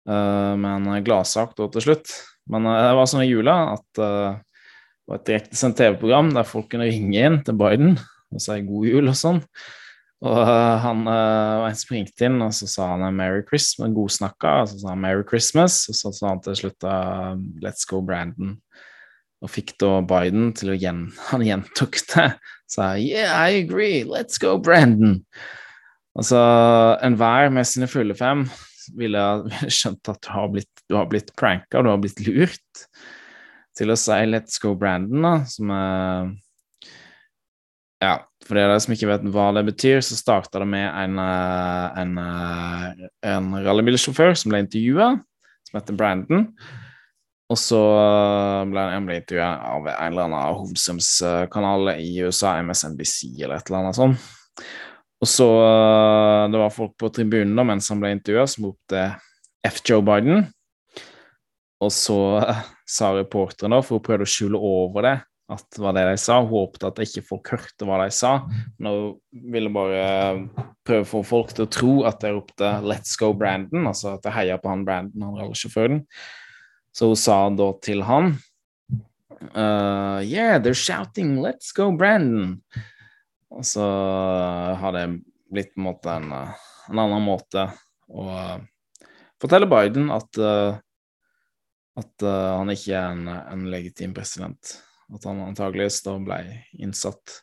Uh, 0.09 0.55
med 0.59 0.87
en 0.87 1.05
gladsak 1.07 1.57
da 1.59 1.67
til 1.75 1.89
slutt. 1.89 2.15
Men 2.51 2.69
det 2.69 2.95
var 2.99 3.11
sånn 3.11 3.27
i 3.27 3.31
jula 3.31 3.57
at 3.77 3.85
Det 3.95 5.11
var 5.11 5.21
et 5.21 5.27
direktesendt 5.29 5.77
TV-program 5.79 6.33
der 6.35 6.47
folk 6.47 6.69
kunne 6.71 6.87
ringe 6.89 7.19
inn 7.27 7.37
til 7.47 7.57
Biden 7.59 7.97
og 8.31 8.43
si 8.43 8.57
god 8.63 8.87
jul 8.87 9.11
og 9.11 9.17
sånn. 9.19 9.41
Og 10.21 10.37
uh, 10.37 10.77
han 10.83 11.07
og 11.09 11.67
en 11.71 11.79
springte 11.79 12.27
inn, 12.29 12.41
og 12.45 12.53
så 12.53 12.69
sa 12.69 12.91
han 12.93 13.17
'Merry 13.17 13.41
Christmas', 13.49 13.95
godsnakka, 13.97 14.57
og 14.63 14.69
så 14.69 14.81
sa 14.83 14.89
han 14.93 15.01
'Merry 15.01 15.25
Christmas', 15.25 15.89
og 15.89 15.97
så 15.97 16.13
sa 16.13 16.29
han 16.29 16.43
til 16.45 16.57
slutt 16.57 16.85
'Let's 17.65 17.89
go, 17.89 18.03
Brandon'. 18.05 18.59
Og 19.41 19.49
fikk 19.49 19.73
da 19.81 20.01
Biden 20.05 20.53
til 20.53 20.75
å 20.75 20.77
gjen... 20.77 21.07
Han 21.31 21.45
gjentok 21.47 21.97
det. 22.13 22.27
Sa 22.69 22.93
'Yeah, 23.01 23.33
I 23.33 23.63
agree. 23.65 24.05
Let's 24.05 24.37
go, 24.37 24.59
Brandon'. 24.61 25.25
Altså, 26.19 26.37
enhver 27.07 27.49
med 27.49 27.65
sine 27.65 27.89
fulle 27.89 28.15
fem 28.19 28.45
ville 28.99 29.23
skjønt 29.79 30.11
at 30.11 30.21
du 30.27 30.31
har 30.35 30.51
blitt, 30.53 30.85
du 30.91 30.99
har 30.99 31.09
blitt 31.09 31.33
pranka, 31.39 31.83
du 31.83 31.89
har 31.89 32.01
blitt 32.03 32.21
lurt 32.27 32.87
til 33.79 33.93
å 33.93 33.97
si 33.97 34.13
'Let's 34.29 34.61
go, 34.61 34.75
Brandon', 34.75 35.25
da, 35.25 35.35
som 35.49 35.71
er 35.71 36.37
Ja, 38.01 38.15
for 38.51 38.59
de 38.59 38.83
som 38.83 38.95
ikke 38.97 39.07
vet 39.07 39.27
hva 39.31 39.47
det 39.55 39.63
betyr, 39.69 40.01
så 40.03 40.19
starta 40.19 40.59
det 40.59 40.67
med 40.73 40.89
en, 40.91 41.19
en, 42.03 42.17
en 43.31 43.51
rallybilsjåfør 43.63 44.35
som 44.35 44.51
ble 44.51 44.65
intervjua, 44.65 45.13
som 45.69 45.79
heter 45.79 45.99
Brandon. 45.99 46.49
Og 47.51 47.59
så 47.59 47.79
ble 48.71 48.83
han 48.93 49.07
intervjua 49.11 49.53
av 49.71 49.87
en 49.91 50.11
eller 50.11 50.27
annen 50.27 50.59
hovedstrømskanal 50.59 51.95
i 51.97 52.13
USA, 52.27 52.57
MSNBC 52.63 53.17
eller 53.39 53.57
et 53.59 53.71
eller 53.71 53.81
annet 53.85 53.99
sånt. 53.99 54.29
Og 55.21 55.29
så 55.29 55.49
Det 56.51 56.59
var 56.59 56.75
folk 56.75 56.95
på 56.99 57.11
tribunen 57.15 57.55
da, 57.59 57.67
mens 57.67 57.91
han 57.93 58.03
ble 58.03 58.15
intervjua, 58.17 58.47
som 58.51 58.71
ropte 58.71 59.07
F. 59.67 59.83
Joe 59.87 60.03
Biden. 60.03 60.47
Og 61.81 61.91
så 61.95 62.19
sa 62.89 63.15
reporteren, 63.15 63.75
da, 63.75 63.83
for 63.85 63.99
hun 63.99 64.07
prøvde 64.07 64.27
å 64.27 64.31
skjule 64.31 64.59
over 64.59 65.07
det, 65.07 65.17
at 65.51 65.65
det 65.75 65.83
var 65.83 65.95
det 65.97 66.05
de 66.07 66.19
sa. 66.21 66.39
Hun 66.41 66.53
håpet 66.53 66.85
at 66.87 67.01
ikke 67.03 67.25
folk 67.27 67.51
hørte 67.55 67.87
hva 67.89 67.99
de 68.05 68.11
sa. 68.15 68.33
Men 68.79 68.91
hun 68.93 69.47
ville 69.55 69.73
bare 69.75 70.05
prøve 70.87 71.03
å 71.03 71.11
få 71.11 71.23
folk 71.27 71.55
til 71.57 71.67
å 71.67 71.73
tro 71.73 71.95
at 72.09 72.21
de 72.23 72.33
ropte 72.37 72.69
'Let's 72.85 73.17
go, 73.19 73.33
Brandon', 73.35 73.89
altså 73.91 74.15
at 74.15 74.29
jeg 74.29 74.37
heia 74.37 74.59
på 74.63 74.71
han 74.71 74.85
Brandon, 74.87 75.27
han 75.27 75.41
rallysjåføren. 75.41 76.05
Så 76.95 77.11
hun 77.11 77.19
sa 77.19 77.43
da 77.55 77.71
til 77.83 78.03
han 78.07 78.33
uh, 79.55 80.21
Yeah, 80.23 80.59
they're 80.63 80.75
shouting 80.75 81.39
'Let's 81.41 81.75
go, 81.75 81.91
Brandon'. 81.91 82.61
Og 83.51 83.67
så 83.67 83.83
har 84.79 84.95
det 84.95 85.07
blitt 85.51 85.75
på 85.75 85.83
en 85.83 85.89
måte 85.89 86.13
en, 86.15 86.31
en 86.31 87.01
annen 87.03 87.25
måte 87.27 87.67
å 88.07 88.27
fortelle 89.43 89.67
Biden 89.67 90.13
at 90.15 90.39
at 91.99 92.23
han 92.23 92.71
ikke 92.71 92.95
er 92.95 93.11
en, 93.11 93.27
en, 93.29 93.65
legitim 93.69 94.15
president. 94.15 94.77
At 95.15 95.27
han 95.27 95.43
antageligvis 95.43 96.03
da 96.07 96.15
ble 96.23 96.39
innsatt 96.79 97.41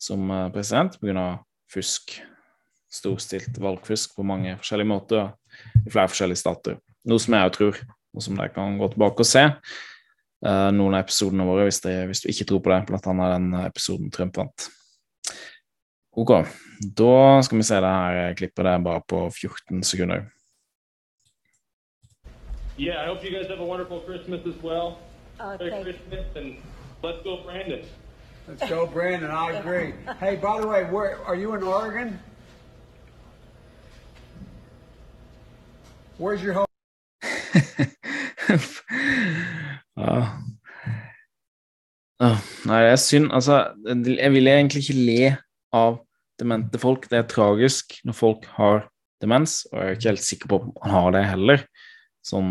som 0.00 0.30
uh, 0.30 0.48
president 0.54 0.98
pga. 1.00 1.38
fusk. 1.70 2.16
Storstilt 2.90 3.58
valgfusk 3.62 4.16
på 4.16 4.26
mange 4.26 4.56
forskjellige 4.58 4.90
måter 4.90 5.28
i 5.86 5.92
flere 5.92 6.10
forskjellige 6.10 6.40
stater. 6.40 6.80
Noe 7.06 7.22
som 7.22 7.36
jeg 7.36 7.46
òg 7.46 7.54
tror, 7.54 7.78
og 8.16 8.24
som 8.24 8.40
dere 8.40 8.50
kan 8.54 8.80
gå 8.80 8.88
tilbake 8.90 9.22
og 9.22 9.28
se. 9.28 9.44
Uh, 10.42 10.72
noen 10.74 10.96
av 10.96 11.04
episodene 11.04 11.46
våre, 11.46 11.68
hvis, 11.68 11.78
det, 11.84 11.94
hvis, 12.10 12.24
du 12.24 12.32
ikke 12.32 12.48
tror 12.50 12.64
på 12.64 12.72
det, 12.72 12.80
blant 12.90 13.06
annet 13.12 13.36
den 13.36 13.48
episoden 13.60 14.10
Trump 14.10 14.40
vant. 14.40 14.66
Ok, 16.18 16.34
da 16.98 17.14
skal 17.46 17.60
vi 17.60 17.68
se 17.68 17.78
det 17.78 17.94
her 17.94 18.34
klippet. 18.40 18.64
Det 18.66 18.74
er 18.74 18.84
bare 18.88 19.04
på 19.06 19.22
14 19.30 19.84
sekunder. 19.86 20.26
Yeah, 22.80 23.04
I 23.04 23.06
hope 23.06 23.22
you 23.22 23.30
guys 23.30 23.46
have 23.48 23.60
a 23.60 23.64
wonderful 23.64 24.00
Christmas 24.00 24.40
as 24.46 24.60
well. 24.62 24.98
Merry 25.38 25.82
Christmas 25.82 26.26
and 26.34 26.56
let's 27.02 27.22
go, 27.22 27.42
Brandon. 27.44 27.82
Let's 28.48 28.68
go, 28.68 28.86
Brandon. 28.86 29.30
I 29.30 29.52
agree. 29.52 29.94
Hey, 30.18 30.36
by 30.36 30.60
the 30.60 30.66
way, 30.66 30.84
where 30.84 31.18
are 31.24 31.36
you 31.36 31.54
in 31.54 31.62
Oregon? 31.62 32.18
Where's 36.18 36.42
your 36.42 36.52
home? 36.54 36.66
ja. 39.96 40.38
Åh, 42.20 42.36
Nei, 42.68 42.82
det 42.84 42.90
er 42.92 42.96
synd. 43.00 43.30
Altså, 43.32 43.70
jeg 43.86 44.32
vil 44.32 44.48
egentlig 44.48 44.82
ikke 44.82 45.04
le 45.06 45.36
av 45.72 46.02
demente 46.40 46.78
folk. 46.80 47.06
Det 47.08 47.16
er 47.16 47.28
tragisk 47.30 47.94
når 48.04 48.16
folk 48.18 48.44
har 48.58 48.82
demens, 49.24 49.62
og 49.72 49.78
jeg 49.78 49.86
er 49.86 49.96
ikke 49.96 50.10
helt 50.10 50.26
sikker 50.26 50.50
på 50.52 50.58
om 50.60 50.74
han 50.82 50.92
har 50.96 51.14
det 51.16 51.24
heller. 51.30 51.64
Sånn 52.26 52.50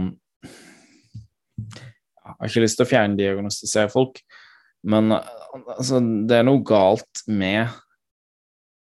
har 2.37 2.49
ikke 2.49 2.63
lyst 2.63 2.79
til 2.79 2.85
å 2.87 2.89
fjerndiagnostisere 2.89 3.91
folk, 3.93 4.21
men 4.89 5.11
altså, 5.15 5.99
det 5.99 6.39
er 6.39 6.47
noe 6.47 6.63
galt 6.65 7.23
med 7.27 7.77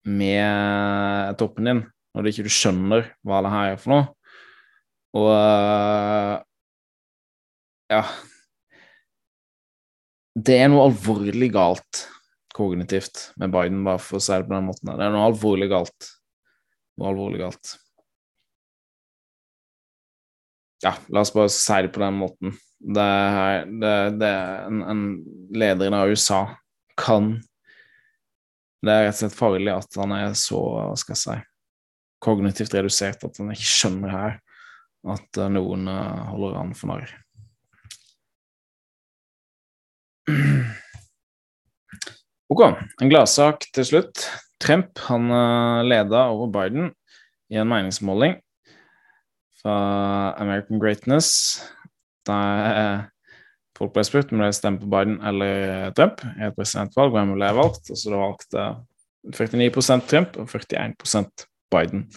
med 0.03 1.37
toppen 1.39 1.69
din 1.69 1.77
når 2.13 2.25
du 2.25 2.29
ikke 2.29 2.51
skjønner 2.51 3.05
hva 3.25 3.39
det 3.45 3.51
her 3.53 3.69
er 3.71 3.77
for 3.79 3.93
noe. 3.93 4.05
Og 5.13 5.29
ja 7.93 8.01
Det 10.33 10.57
er 10.57 10.69
noe 10.71 10.87
alvorlig 10.89 11.51
galt 11.53 12.07
kognitivt 12.53 13.31
med 13.41 13.53
Biden, 13.53 13.83
bare 13.85 14.01
for 14.01 14.19
å 14.19 14.23
si 14.23 14.33
det 14.33 14.47
på 14.47 14.53
den 14.53 14.67
måten. 14.69 14.91
Det 14.93 15.05
er 15.05 15.13
noe 15.13 15.27
alvorlig 15.29 15.69
galt. 15.71 16.09
Noe 16.97 17.09
alvorlig 17.09 17.41
galt. 17.41 17.73
Ja, 20.83 20.97
la 21.07 21.23
oss 21.23 21.33
bare 21.33 21.49
si 21.49 21.79
det 21.85 21.93
på 21.95 22.01
den 22.03 22.17
måten. 22.19 22.57
Det 22.83 23.03
er, 23.03 23.65
det, 23.79 23.95
det 24.19 24.27
er 24.29 24.67
en, 24.67 24.81
en 24.83 25.03
leder 25.55 25.95
i 25.95 26.11
USA 26.11 26.41
kan 26.99 27.37
Det 28.83 28.91
er 28.91 29.05
rett 29.07 29.15
og 29.15 29.21
slett 29.21 29.37
farlig 29.37 29.71
at 29.71 29.95
han 29.95 30.11
er 30.11 30.33
så, 30.35 30.59
hva 30.59 30.97
skal 30.99 31.15
jeg 31.15 31.21
si, 31.21 31.37
kognitivt 32.23 32.75
redusert 32.75 33.23
at 33.23 33.39
han 33.39 33.53
ikke 33.55 33.69
skjønner 33.69 34.11
her 34.11 34.35
at 35.13 35.39
eh, 35.39 35.51
noen 35.51 35.87
eh, 35.87 36.25
holder 36.31 36.59
han 36.59 36.73
for 36.75 36.91
narr. 36.91 37.13
Ok, 42.51 42.61
en 43.01 43.11
gladsak 43.11 43.65
til 43.75 43.87
slutt. 43.87 44.27
Trump 44.63 44.99
han 45.07 45.31
uh, 45.31 45.83
leda 45.83 46.27
over 46.31 46.51
Biden 46.53 46.91
i 47.51 47.57
en 47.59 47.67
meningsmåling 47.67 48.37
fra 49.63 50.35
American 50.43 50.81
Greatness. 50.83 51.63
Der 52.27 53.09
folk 53.77 53.93
ble 53.95 54.03
spurt 54.05 54.31
om 54.31 54.43
de 54.43 54.51
stemte 54.55 54.85
på 54.85 54.91
Biden 54.91 55.17
eller 55.25 55.91
Trump 55.97 56.21
i 56.35 56.47
et 56.47 56.55
presidentvalg. 56.57 57.15
Hvem 57.15 57.35
ble 57.37 57.51
valgt? 57.57 57.89
Og 57.89 57.99
så 57.99 58.13
da 58.13 58.21
valgte 58.21 58.65
49% 59.33 60.09
Trump 60.11 60.37
og 60.39 60.49
41% 60.51 61.47
Biden. 61.73 62.07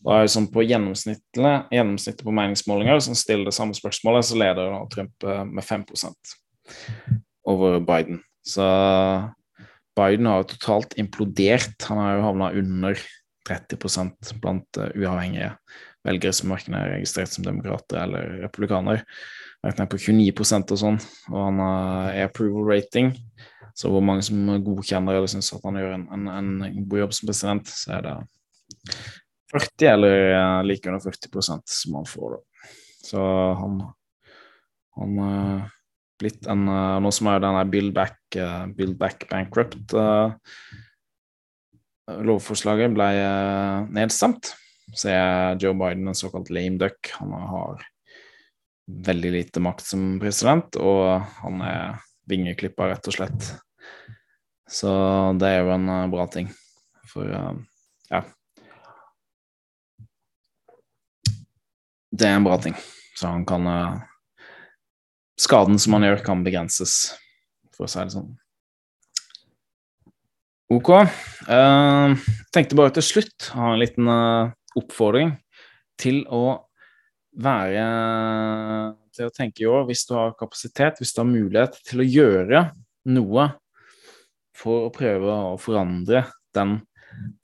Da 0.00 0.16
er 0.16 0.30
sånn 0.32 0.48
på 0.52 0.64
gjennomsnittet, 0.64 2.22
på 2.24 2.34
meningsmålinger 2.34 3.02
som 3.04 3.16
stiller 3.18 3.50
det 3.50 3.56
samme 3.56 3.76
spørsmålet, 3.76 4.26
så 4.26 4.38
leder 4.40 4.78
Trump 4.92 5.26
eh, 5.28 5.42
med 5.44 5.66
5% 5.66 6.36
over 7.50 7.80
Biden. 7.84 8.22
Så 8.46 8.64
Biden 9.98 10.28
har 10.30 10.40
jo 10.40 10.52
totalt 10.54 10.96
implodert. 11.00 11.76
Han 11.90 12.00
har 12.00 12.16
jo 12.16 12.24
havna 12.24 12.52
under 12.56 13.02
30 13.48 14.38
blant 14.40 14.78
uh, 14.78 14.88
uavhengige 14.94 15.50
velgere 16.06 16.34
som 16.36 16.52
verken 16.52 16.76
er 16.78 16.94
registrert 16.94 17.32
som 17.32 17.46
demokrater 17.46 18.00
eller 18.04 18.36
republikanere. 18.44 19.04
Vært 19.60 19.82
er 19.82 19.88
på 19.92 20.00
29% 20.00 20.72
og 20.72 20.80
sånn, 20.80 20.98
og 21.28 21.40
han 21.42 21.58
har 21.60 22.20
approval 22.24 22.70
rating. 22.70 23.12
Så 23.76 23.90
hvor 23.92 24.04
mange 24.04 24.24
som 24.24 24.48
godkjenner 24.64 25.16
eller 25.16 25.30
syns 25.30 25.52
at 25.54 25.64
han 25.66 25.78
gjør 25.78 25.96
en, 25.96 26.06
en, 26.16 26.28
en, 26.32 26.84
god 26.88 27.04
jobb 27.04 27.16
som 27.16 27.30
president, 27.30 27.72
så 27.72 27.96
er 27.98 28.06
det 28.06 28.14
40 29.52 29.90
eller 29.90 30.16
uh, 30.34 30.60
like 30.66 30.88
under 30.88 31.02
40% 31.04 31.74
som 31.74 31.98
han 31.98 32.08
får, 32.08 32.36
da. 32.36 32.72
Så 33.10 33.24
han, 33.60 33.78
han 34.98 35.20
uh, 35.24 35.70
blitt 36.20 36.48
en 36.50 36.66
uh, 36.68 36.98
Nå 37.02 37.12
som 37.14 37.30
er 37.32 37.42
denne 37.42 37.64
Build 37.72 37.94
Back, 37.96 38.18
Build 38.76 38.98
Back 39.00 39.24
Bankrupt 39.30 39.94
uh, 39.96 40.32
Lovforslaget 42.10 42.92
ble 42.96 43.08
nedstemt, 43.94 44.52
så 44.96 45.10
er 45.12 45.60
Joe 45.62 45.76
Biden 45.78 46.08
en 46.10 46.18
såkalt 46.18 46.50
lame 46.50 46.78
duck. 46.80 47.12
Han 47.18 47.32
har 47.32 47.82
veldig 48.90 49.32
lite 49.32 49.62
makt 49.62 49.86
som 49.86 50.18
president, 50.22 50.76
og 50.76 51.22
han 51.42 51.62
er 51.62 52.00
vingeklippa, 52.30 52.88
rett 52.90 53.06
og 53.10 53.16
slett. 53.16 53.50
Så 54.70 54.90
det 55.38 55.50
er 55.50 55.64
jo 55.64 55.74
en 55.74 55.88
bra 56.10 56.26
ting. 56.30 56.50
For 57.10 57.26
ja 58.10 58.22
Det 62.10 62.26
er 62.26 62.36
en 62.36 62.46
bra 62.46 62.56
ting. 62.58 62.74
Så 63.14 63.30
han 63.30 63.44
kan 63.46 63.66
skaden 65.40 65.78
som 65.78 65.94
han 65.96 66.06
gjør, 66.08 66.22
kan 66.26 66.44
begrenses, 66.44 67.14
for 67.74 67.86
å 67.86 67.90
si 67.90 68.02
det 68.02 68.14
sånn. 68.14 68.32
Ok. 70.70 70.90
Uh, 71.50 72.14
tenkte 72.54 72.78
bare 72.78 72.94
til 72.94 73.02
slutt 73.02 73.48
ha 73.56 73.72
en 73.72 73.80
liten 73.80 74.06
uh, 74.06 74.52
oppfordring 74.78 75.34
til 76.00 76.22
å 76.30 76.44
være 77.40 77.86
til 79.14 79.28
å 79.28 79.34
tenke 79.34 79.64
i 79.64 79.68
år, 79.70 79.86
hvis 79.88 80.04
du 80.08 80.14
har 80.16 80.36
kapasitet, 80.38 81.00
hvis 81.00 81.14
du 81.14 81.22
har 81.22 81.28
mulighet 81.30 81.78
til 81.86 82.02
å 82.02 82.06
gjøre 82.06 82.62
noe 83.10 83.48
for 84.56 84.88
å 84.88 84.94
prøve 84.94 85.36
å 85.52 85.58
forandre 85.60 86.24
den, 86.56 86.78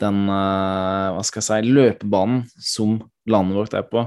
den 0.01 0.27
eh, 0.31 1.15
hva 1.17 1.23
skal 1.27 1.43
jeg 1.43 1.49
si, 1.49 1.75
løpebanen 1.77 2.45
som 2.55 2.99
landet 3.31 3.59
vårt 3.59 3.79
er 3.79 3.87
på. 3.91 4.05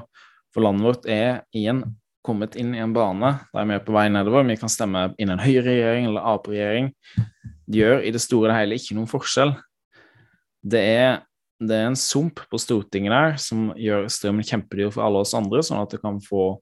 For 0.54 0.66
landet 0.66 0.88
vårt 0.88 1.10
er 1.10 1.42
igjen 1.56 1.84
kommet 2.26 2.58
inn 2.60 2.74
i 2.76 2.82
en 2.84 2.94
bane 2.94 3.32
der 3.54 3.68
vi 3.68 3.76
er 3.78 3.84
på 3.86 3.96
vei 3.96 4.08
nedover. 4.12 4.46
Vi 4.48 4.60
kan 4.60 4.72
stemme 4.72 5.10
inn 5.22 5.32
en 5.34 5.42
høyreregjering 5.42 6.10
eller 6.10 6.28
Ap-regjering. 6.34 6.92
Det 7.70 7.82
gjør 7.82 8.06
i 8.06 8.14
det 8.14 8.22
store 8.24 8.52
og 8.52 8.58
hele 8.58 8.78
ikke 8.80 8.98
noen 8.98 9.10
forskjell. 9.10 9.56
Det 10.60 10.82
er, 10.84 11.20
det 11.60 11.76
er 11.76 11.90
en 11.90 11.98
sump 12.00 12.40
på 12.50 12.60
Stortinget 12.62 13.12
der 13.12 13.40
som 13.42 13.70
gjør 13.76 14.08
strømmen 14.12 14.48
kjempedyr 14.48 14.94
for 14.96 15.04
alle 15.06 15.24
oss 15.26 15.36
andre, 15.36 15.62
sånn 15.66 15.82
at 15.82 15.92
det 15.92 16.00
kan 16.04 16.22
få 16.24 16.54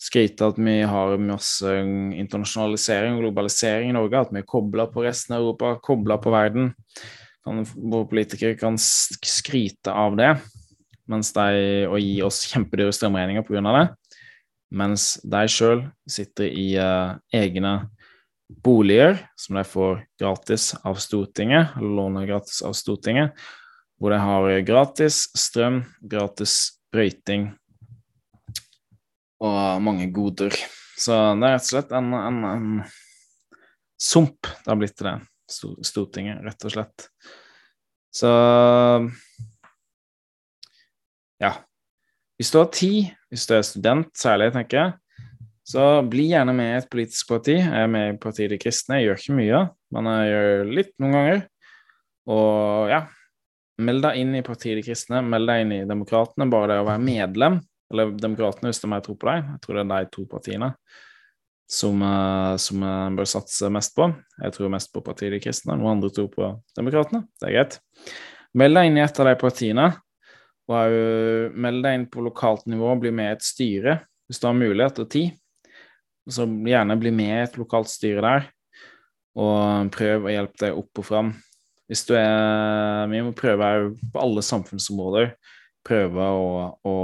skryte 0.00 0.46
at 0.46 0.58
vi 0.60 0.78
har 0.88 1.18
masse 1.20 1.72
internasjonalisering 2.16 3.18
og 3.18 3.26
globalisering 3.26 3.90
i 3.90 3.96
Norge, 3.96 4.22
at 4.22 4.30
vi 4.32 4.40
er 4.40 4.48
kobla 4.48 4.86
på 4.88 5.04
resten 5.04 5.36
av 5.36 5.42
Europa, 5.42 5.74
kobla 5.84 6.16
på 6.22 6.32
verden. 6.32 6.70
Kan, 7.44 7.64
våre 7.74 8.08
politikere 8.08 8.56
kan 8.60 8.76
skryte 8.80 9.92
av 9.92 10.16
det 10.20 10.34
mens 11.10 11.32
de, 11.34 11.86
og 11.90 11.98
gi 11.98 12.20
oss 12.22 12.44
kjempedyre 12.46 12.94
strømregninger 12.94 13.42
pga. 13.42 13.72
det, 13.74 13.86
mens 14.70 15.16
de 15.26 15.40
sjøl 15.50 15.82
sitter 16.06 16.46
i 16.46 16.68
uh, 16.78 17.16
egne 17.34 17.80
boliger 18.62 19.18
som 19.38 19.58
de 19.58 19.64
får 19.66 20.04
gratis 20.20 20.70
av 20.86 21.00
Stortinget, 21.02 21.74
eller 21.76 21.96
låner 21.98 22.28
gratis 22.30 22.62
av 22.66 22.76
Stortinget, 22.78 23.34
hvor 24.00 24.14
de 24.14 24.20
har 24.20 24.50
gratis 24.64 25.26
strøm, 25.36 25.82
gratis 26.00 26.54
brøyting 26.92 27.50
og 29.44 29.82
mange 29.84 30.08
goder. 30.12 30.56
Så 31.00 31.16
det 31.36 31.48
er 31.48 31.56
rett 31.56 31.66
og 31.66 31.72
slett 31.74 31.92
en, 31.96 32.14
en, 32.16 32.40
en 32.48 32.70
sump 34.00 34.48
det 34.48 34.68
har 34.68 34.80
blitt 34.80 34.96
til 34.96 35.10
det, 35.10 35.18
Stortinget, 35.84 36.40
rett 36.46 36.64
og 36.64 36.74
slett. 36.74 37.06
Så 38.14 38.30
ja. 41.40 41.54
Hvis 42.40 42.52
du 42.52 42.58
har 42.60 42.70
tid, 42.72 43.12
hvis 43.28 43.46
du 43.48 43.54
er 43.56 43.64
student 43.66 44.10
særlig, 44.16 44.50
tenker 44.54 44.80
jeg, 44.80 44.96
så 45.70 45.86
bli 46.08 46.30
gjerne 46.32 46.54
med 46.56 46.72
i 46.72 46.78
et 46.80 46.90
politisk 46.90 47.28
parti. 47.30 47.58
Jeg 47.60 47.84
er 47.84 47.90
med 47.90 48.14
i 48.14 48.18
Partiet 48.18 48.50
De 48.50 48.58
kristne. 48.58 48.98
Jeg 48.98 49.10
gjør 49.10 49.20
ikke 49.20 49.36
mye, 49.38 49.60
men 49.94 50.08
jeg 50.10 50.30
gjør 50.30 50.70
litt 50.78 50.94
noen 51.02 51.16
ganger. 51.16 51.42
Og 52.30 52.90
ja, 52.90 53.02
meld 53.82 54.04
deg 54.04 54.20
inn 54.20 54.34
i 54.38 54.44
Partiet 54.46 54.78
De 54.78 54.84
kristne, 54.86 55.22
meld 55.26 55.48
deg 55.50 55.64
inn 55.64 55.74
i 55.76 55.84
Demokratene. 55.88 56.48
Bare 56.52 56.72
det 56.72 56.80
å 56.82 56.88
være 56.88 57.02
medlem, 57.04 57.60
eller 57.92 58.12
Demokratene 58.18 58.70
hvis 58.70 58.82
de 58.82 58.90
mer 58.92 59.04
tro 59.04 59.16
på 59.18 59.30
deg. 59.30 59.48
Jeg 59.54 59.62
tror 59.64 59.78
det 59.78 59.84
er 59.84 59.90
de 59.92 60.12
to 60.16 60.26
partiene 60.30 60.70
som, 61.70 62.02
eh, 62.02 62.54
som 62.58 62.84
en 62.86 63.18
bør 63.18 63.30
satse 63.30 63.70
mest 63.72 63.96
på. 63.96 64.10
Jeg 64.42 64.56
tror 64.56 64.74
mest 64.74 64.92
på 64.94 65.04
Partiet 65.06 65.34
De 65.36 65.42
kristne, 65.42 65.76
noen 65.78 65.96
andre 65.96 66.12
tror 66.14 66.30
på 66.32 66.52
Demokratene. 66.78 67.26
Det 67.40 67.50
er 67.50 67.56
greit. 67.58 67.80
Meld 68.58 68.78
deg 68.78 68.90
inn 68.90 68.98
i 68.98 69.04
et 69.04 69.20
av 69.22 69.30
de 69.30 69.36
partiene, 69.38 69.90
og 70.70 71.54
meld 71.58 71.82
deg 71.82 71.98
inn 71.98 72.08
på 72.10 72.22
lokalt 72.22 72.66
nivå, 72.70 72.94
bli 73.02 73.10
med 73.14 73.32
i 73.32 73.36
et 73.36 73.46
styre 73.46 74.00
hvis 74.30 74.38
du 74.38 74.44
har 74.46 74.54
mulighet 74.54 74.98
og 75.02 75.08
tid 75.10 75.32
så 76.30 76.46
gjerne 76.46 76.98
bli 77.00 77.12
med 77.14 77.32
i 77.32 77.44
et 77.44 77.58
lokalt 77.60 77.90
styre 77.90 78.22
der, 78.24 78.48
og 79.40 79.90
prøv 79.94 80.26
å 80.26 80.34
hjelpe 80.34 80.64
deg 80.64 80.78
opp 80.78 81.02
og 81.02 81.06
fram. 81.06 81.32
Hvis 81.90 82.04
du 82.06 82.14
er 82.14 83.10
Vi 83.10 83.20
må 83.26 83.32
prøve 83.34 83.90
på 84.12 84.22
alle 84.22 84.44
samfunnsområder 84.46 85.32
prøve 85.86 86.24
å, 86.24 86.50
å, 86.86 86.96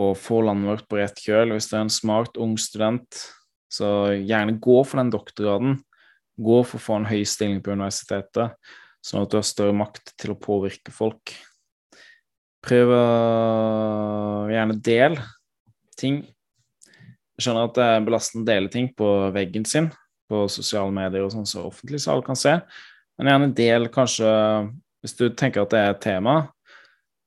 å 0.00 0.08
få 0.18 0.40
landet 0.46 0.72
vårt 0.72 0.88
på 0.90 0.98
rett 0.98 1.22
kjøl. 1.22 1.54
Hvis 1.54 1.70
du 1.70 1.76
er 1.76 1.84
en 1.84 1.92
smart, 1.92 2.38
ung 2.40 2.56
student, 2.60 3.22
så 3.70 4.10
gjerne 4.16 4.58
gå 4.62 4.80
for 4.84 5.00
den 5.00 5.12
doktorgraden. 5.14 5.78
Gå 6.40 6.58
for 6.66 6.80
å 6.80 6.84
få 6.84 6.98
en 6.98 7.08
høy 7.10 7.22
stilling 7.28 7.60
på 7.62 7.76
universitetet, 7.76 8.56
sånn 9.04 9.22
at 9.22 9.32
du 9.32 9.38
har 9.38 9.46
større 9.46 9.76
makt 9.76 10.14
til 10.20 10.34
å 10.34 10.40
påvirke 10.40 10.92
folk. 10.94 11.34
Prøv 12.64 12.92
å 12.92 13.04
gjerne 14.52 14.76
del 14.84 15.16
ting 16.00 16.22
jeg 17.40 17.46
skjønner 17.46 17.70
at 17.70 17.76
det 17.78 17.84
er 17.88 18.02
belastende 18.04 18.44
å 18.44 18.48
dele 18.50 18.68
ting 18.68 18.90
på 18.92 19.06
veggen 19.32 19.64
sin 19.64 19.86
på 20.28 20.42
sosiale 20.52 20.92
medier 20.92 21.24
og 21.24 21.30
sånn 21.32 21.46
så 21.48 21.62
offentlig 21.64 22.02
så 22.02 22.12
alle 22.12 22.24
kan 22.26 22.36
se, 22.36 22.52
men 23.20 23.32
gjerne 23.34 23.54
del 23.56 23.90
kanskje 23.92 24.30
Hvis 25.00 25.16
du 25.16 25.28
tenker 25.32 25.62
at 25.62 25.72
det 25.72 25.80
er 25.80 25.94
et 25.94 26.02
tema, 26.04 26.34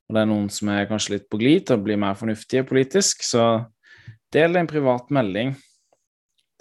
og 0.05 0.15
det 0.15 0.21
er 0.21 0.27
noen 0.29 0.49
som 0.53 0.69
er 0.69 0.85
kanskje 0.89 1.15
litt 1.15 1.29
på 1.31 1.39
glid 1.41 1.63
til 1.65 1.79
å 1.79 1.81
bli 1.81 1.95
mer 1.97 2.17
fornuftige 2.19 2.65
politisk, 2.69 3.23
så 3.25 3.65
del 4.33 4.59
en 4.59 4.69
privat 4.69 5.09
melding 5.13 5.55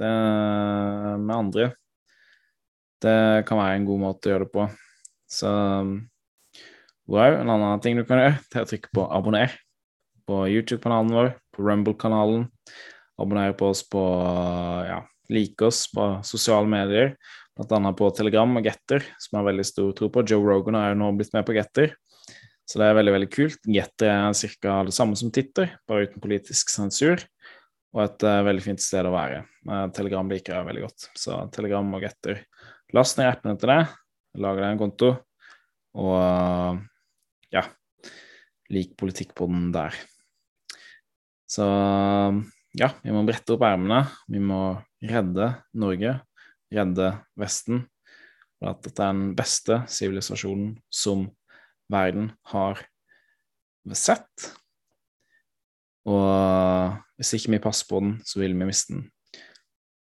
med 0.01 1.35
andre. 1.37 1.67
Det 3.03 3.45
kan 3.49 3.61
være 3.61 3.77
en 3.77 3.89
god 3.91 4.01
måte 4.07 4.31
å 4.31 4.33
gjøre 4.33 4.47
det 4.47 4.55
på. 4.55 4.65
Så 5.29 5.51
wow, 7.11 7.37
en 7.37 7.53
annen 7.53 7.85
ting 7.85 7.99
du 7.99 8.07
kan 8.09 8.23
gjøre, 8.23 8.41
det 8.49 8.59
er 8.59 8.65
å 8.65 8.71
trykke 8.73 8.93
på 8.97 9.07
abonner 9.19 9.53
på 10.29 10.45
YouTube-kanalen 10.49 11.13
vår, 11.13 11.31
på 11.53 11.67
Rumble-kanalen. 11.67 12.47
Abonner 13.21 13.53
på 13.59 13.69
oss 13.73 13.83
på 13.85 14.03
ja, 14.89 15.03
like 15.33 15.67
oss 15.67 15.85
på 15.93 16.09
sosiale 16.27 16.69
medier, 16.71 17.17
bl.a. 17.59 17.93
på 17.97 18.09
Telegram 18.17 18.59
og 18.59 18.67
Getter, 18.67 19.05
som 19.21 19.37
jeg 19.37 19.41
har 19.41 19.49
veldig 19.51 19.67
stor 19.69 19.91
tro 19.97 20.09
på. 20.13 20.25
Joe 20.29 20.45
Rogan 20.47 20.79
er 20.79 20.93
jo 20.93 21.01
nå 21.03 21.11
blitt 21.19 21.35
med 21.37 21.45
på 21.49 21.57
Getter, 21.57 21.95
så 22.69 22.81
det 22.81 22.89
er 22.89 22.97
veldig 22.97 23.15
veldig 23.17 23.31
kult. 23.33 23.59
Getter 23.69 24.13
er 24.13 24.55
ca. 24.63 24.77
det 24.89 24.95
samme 24.97 25.19
som 25.19 25.33
Titter, 25.35 25.75
bare 25.89 26.09
uten 26.09 26.23
politisk 26.25 26.73
sensur, 26.73 27.25
og 27.93 28.05
et 28.07 28.25
uh, 28.25 28.39
veldig 28.47 28.65
fint 28.65 28.81
sted 28.81 29.05
å 29.05 29.13
være. 29.13 29.43
Uh, 29.69 29.85
Telegram 29.93 30.31
liker 30.33 30.57
jeg 30.57 30.69
veldig 30.71 30.87
godt, 30.87 31.11
så 31.19 31.43
Telegram 31.53 31.93
og 31.93 32.07
Getter. 32.07 32.41
Last 32.97 33.21
ned 33.21 33.29
appene 33.29 33.59
til 33.61 33.73
det, 33.73 33.83
lag 34.41 34.63
deg 34.63 34.71
en 34.71 34.81
konto, 34.81 35.13
og 36.01 36.17
uh, 36.17 36.81
ja, 37.53 37.67
lik 38.73 38.97
politikk 39.01 39.37
på 39.37 39.51
den 39.51 39.69
der. 39.75 39.97
Så 41.53 41.67
ja, 42.81 42.89
vi 43.03 43.13
må 43.13 43.27
brette 43.29 43.53
opp 43.53 43.65
ermene. 43.69 44.07
Vi 44.33 44.41
må 44.41 44.63
redde 45.05 45.51
Norge, 45.77 46.15
redde 46.73 47.13
Vesten. 47.39 47.87
og 48.63 48.69
at 48.71 48.85
dette 48.87 49.03
er 49.03 49.15
den 49.17 49.33
beste 49.35 49.81
sivilisasjonen 49.91 50.77
som 50.87 51.27
verden 51.91 52.31
har 52.53 52.79
sett. 53.99 54.53
Og 56.07 56.95
hvis 57.19 57.35
ikke 57.35 57.57
vi 57.57 57.63
passer 57.63 57.89
på 57.91 57.99
den, 58.03 58.15
så 58.27 58.39
vil 58.39 58.55
vi 58.55 58.69
miste 58.69 58.95
den. 58.95 59.09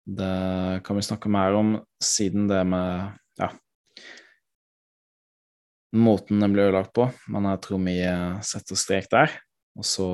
Det 0.06 0.82
kan 0.86 0.98
vi 0.98 1.06
snakke 1.06 1.30
mer 1.30 1.58
om 1.58 1.76
siden 2.02 2.48
det 2.50 2.62
med 2.70 3.18
ja, 3.42 3.50
måten 5.98 6.42
den 6.42 6.54
ble 6.54 6.68
ødelagt 6.70 6.94
på, 6.96 7.08
men 7.30 7.50
jeg 7.52 7.62
tror 7.66 7.82
vi 7.86 7.98
setter 8.46 8.80
strek 8.80 9.10
der. 9.12 9.34
Og 9.78 9.88
så 9.88 10.08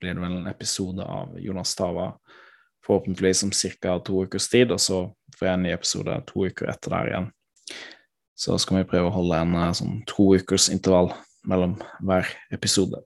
blir 0.00 0.14
det 0.14 0.22
vel 0.22 0.38
en 0.38 0.50
episode 0.50 1.04
av 1.04 1.34
Jonas 1.42 1.74
Tava 1.76 2.12
forhåpentligvis 2.86 3.42
om 3.44 3.50
ca. 3.52 3.98
to 3.98 4.22
ukers 4.24 4.48
tid, 4.48 4.72
og 4.72 4.80
så 4.80 5.00
jeg 5.46 5.54
en 5.54 5.64
ny 5.66 5.74
episode 5.74 6.16
to 6.26 6.48
uker 6.48 6.72
etter 6.72 6.94
der 6.94 7.10
igjen. 7.12 7.28
Så 8.38 8.58
skal 8.62 8.80
vi 8.80 8.88
prøve 8.90 9.10
å 9.10 9.14
holde 9.14 9.38
en 9.42 9.54
eh, 9.58 9.74
sånn 9.76 10.00
to 10.10 10.32
ukers 10.38 10.68
intervall 10.74 11.12
mellom 11.48 11.76
hver 12.06 12.26
episode. 12.54 13.02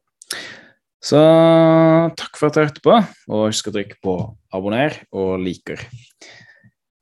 Så 1.02 1.18
takk 2.18 2.38
for 2.38 2.48
at 2.48 2.56
du 2.56 2.62
hørte 2.62 2.84
på, 2.84 2.94
og 3.32 3.48
husk 3.48 3.68
å 3.68 3.74
trykke 3.74 3.98
på 4.04 4.16
abonner 4.54 5.00
og 5.10 5.34
liker. 5.42 5.82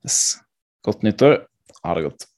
Yes. 0.07 0.41
Godt 0.87 1.05
nyttår. 1.05 1.43
Ha 1.85 1.97
det 1.99 2.07
godt. 2.09 2.30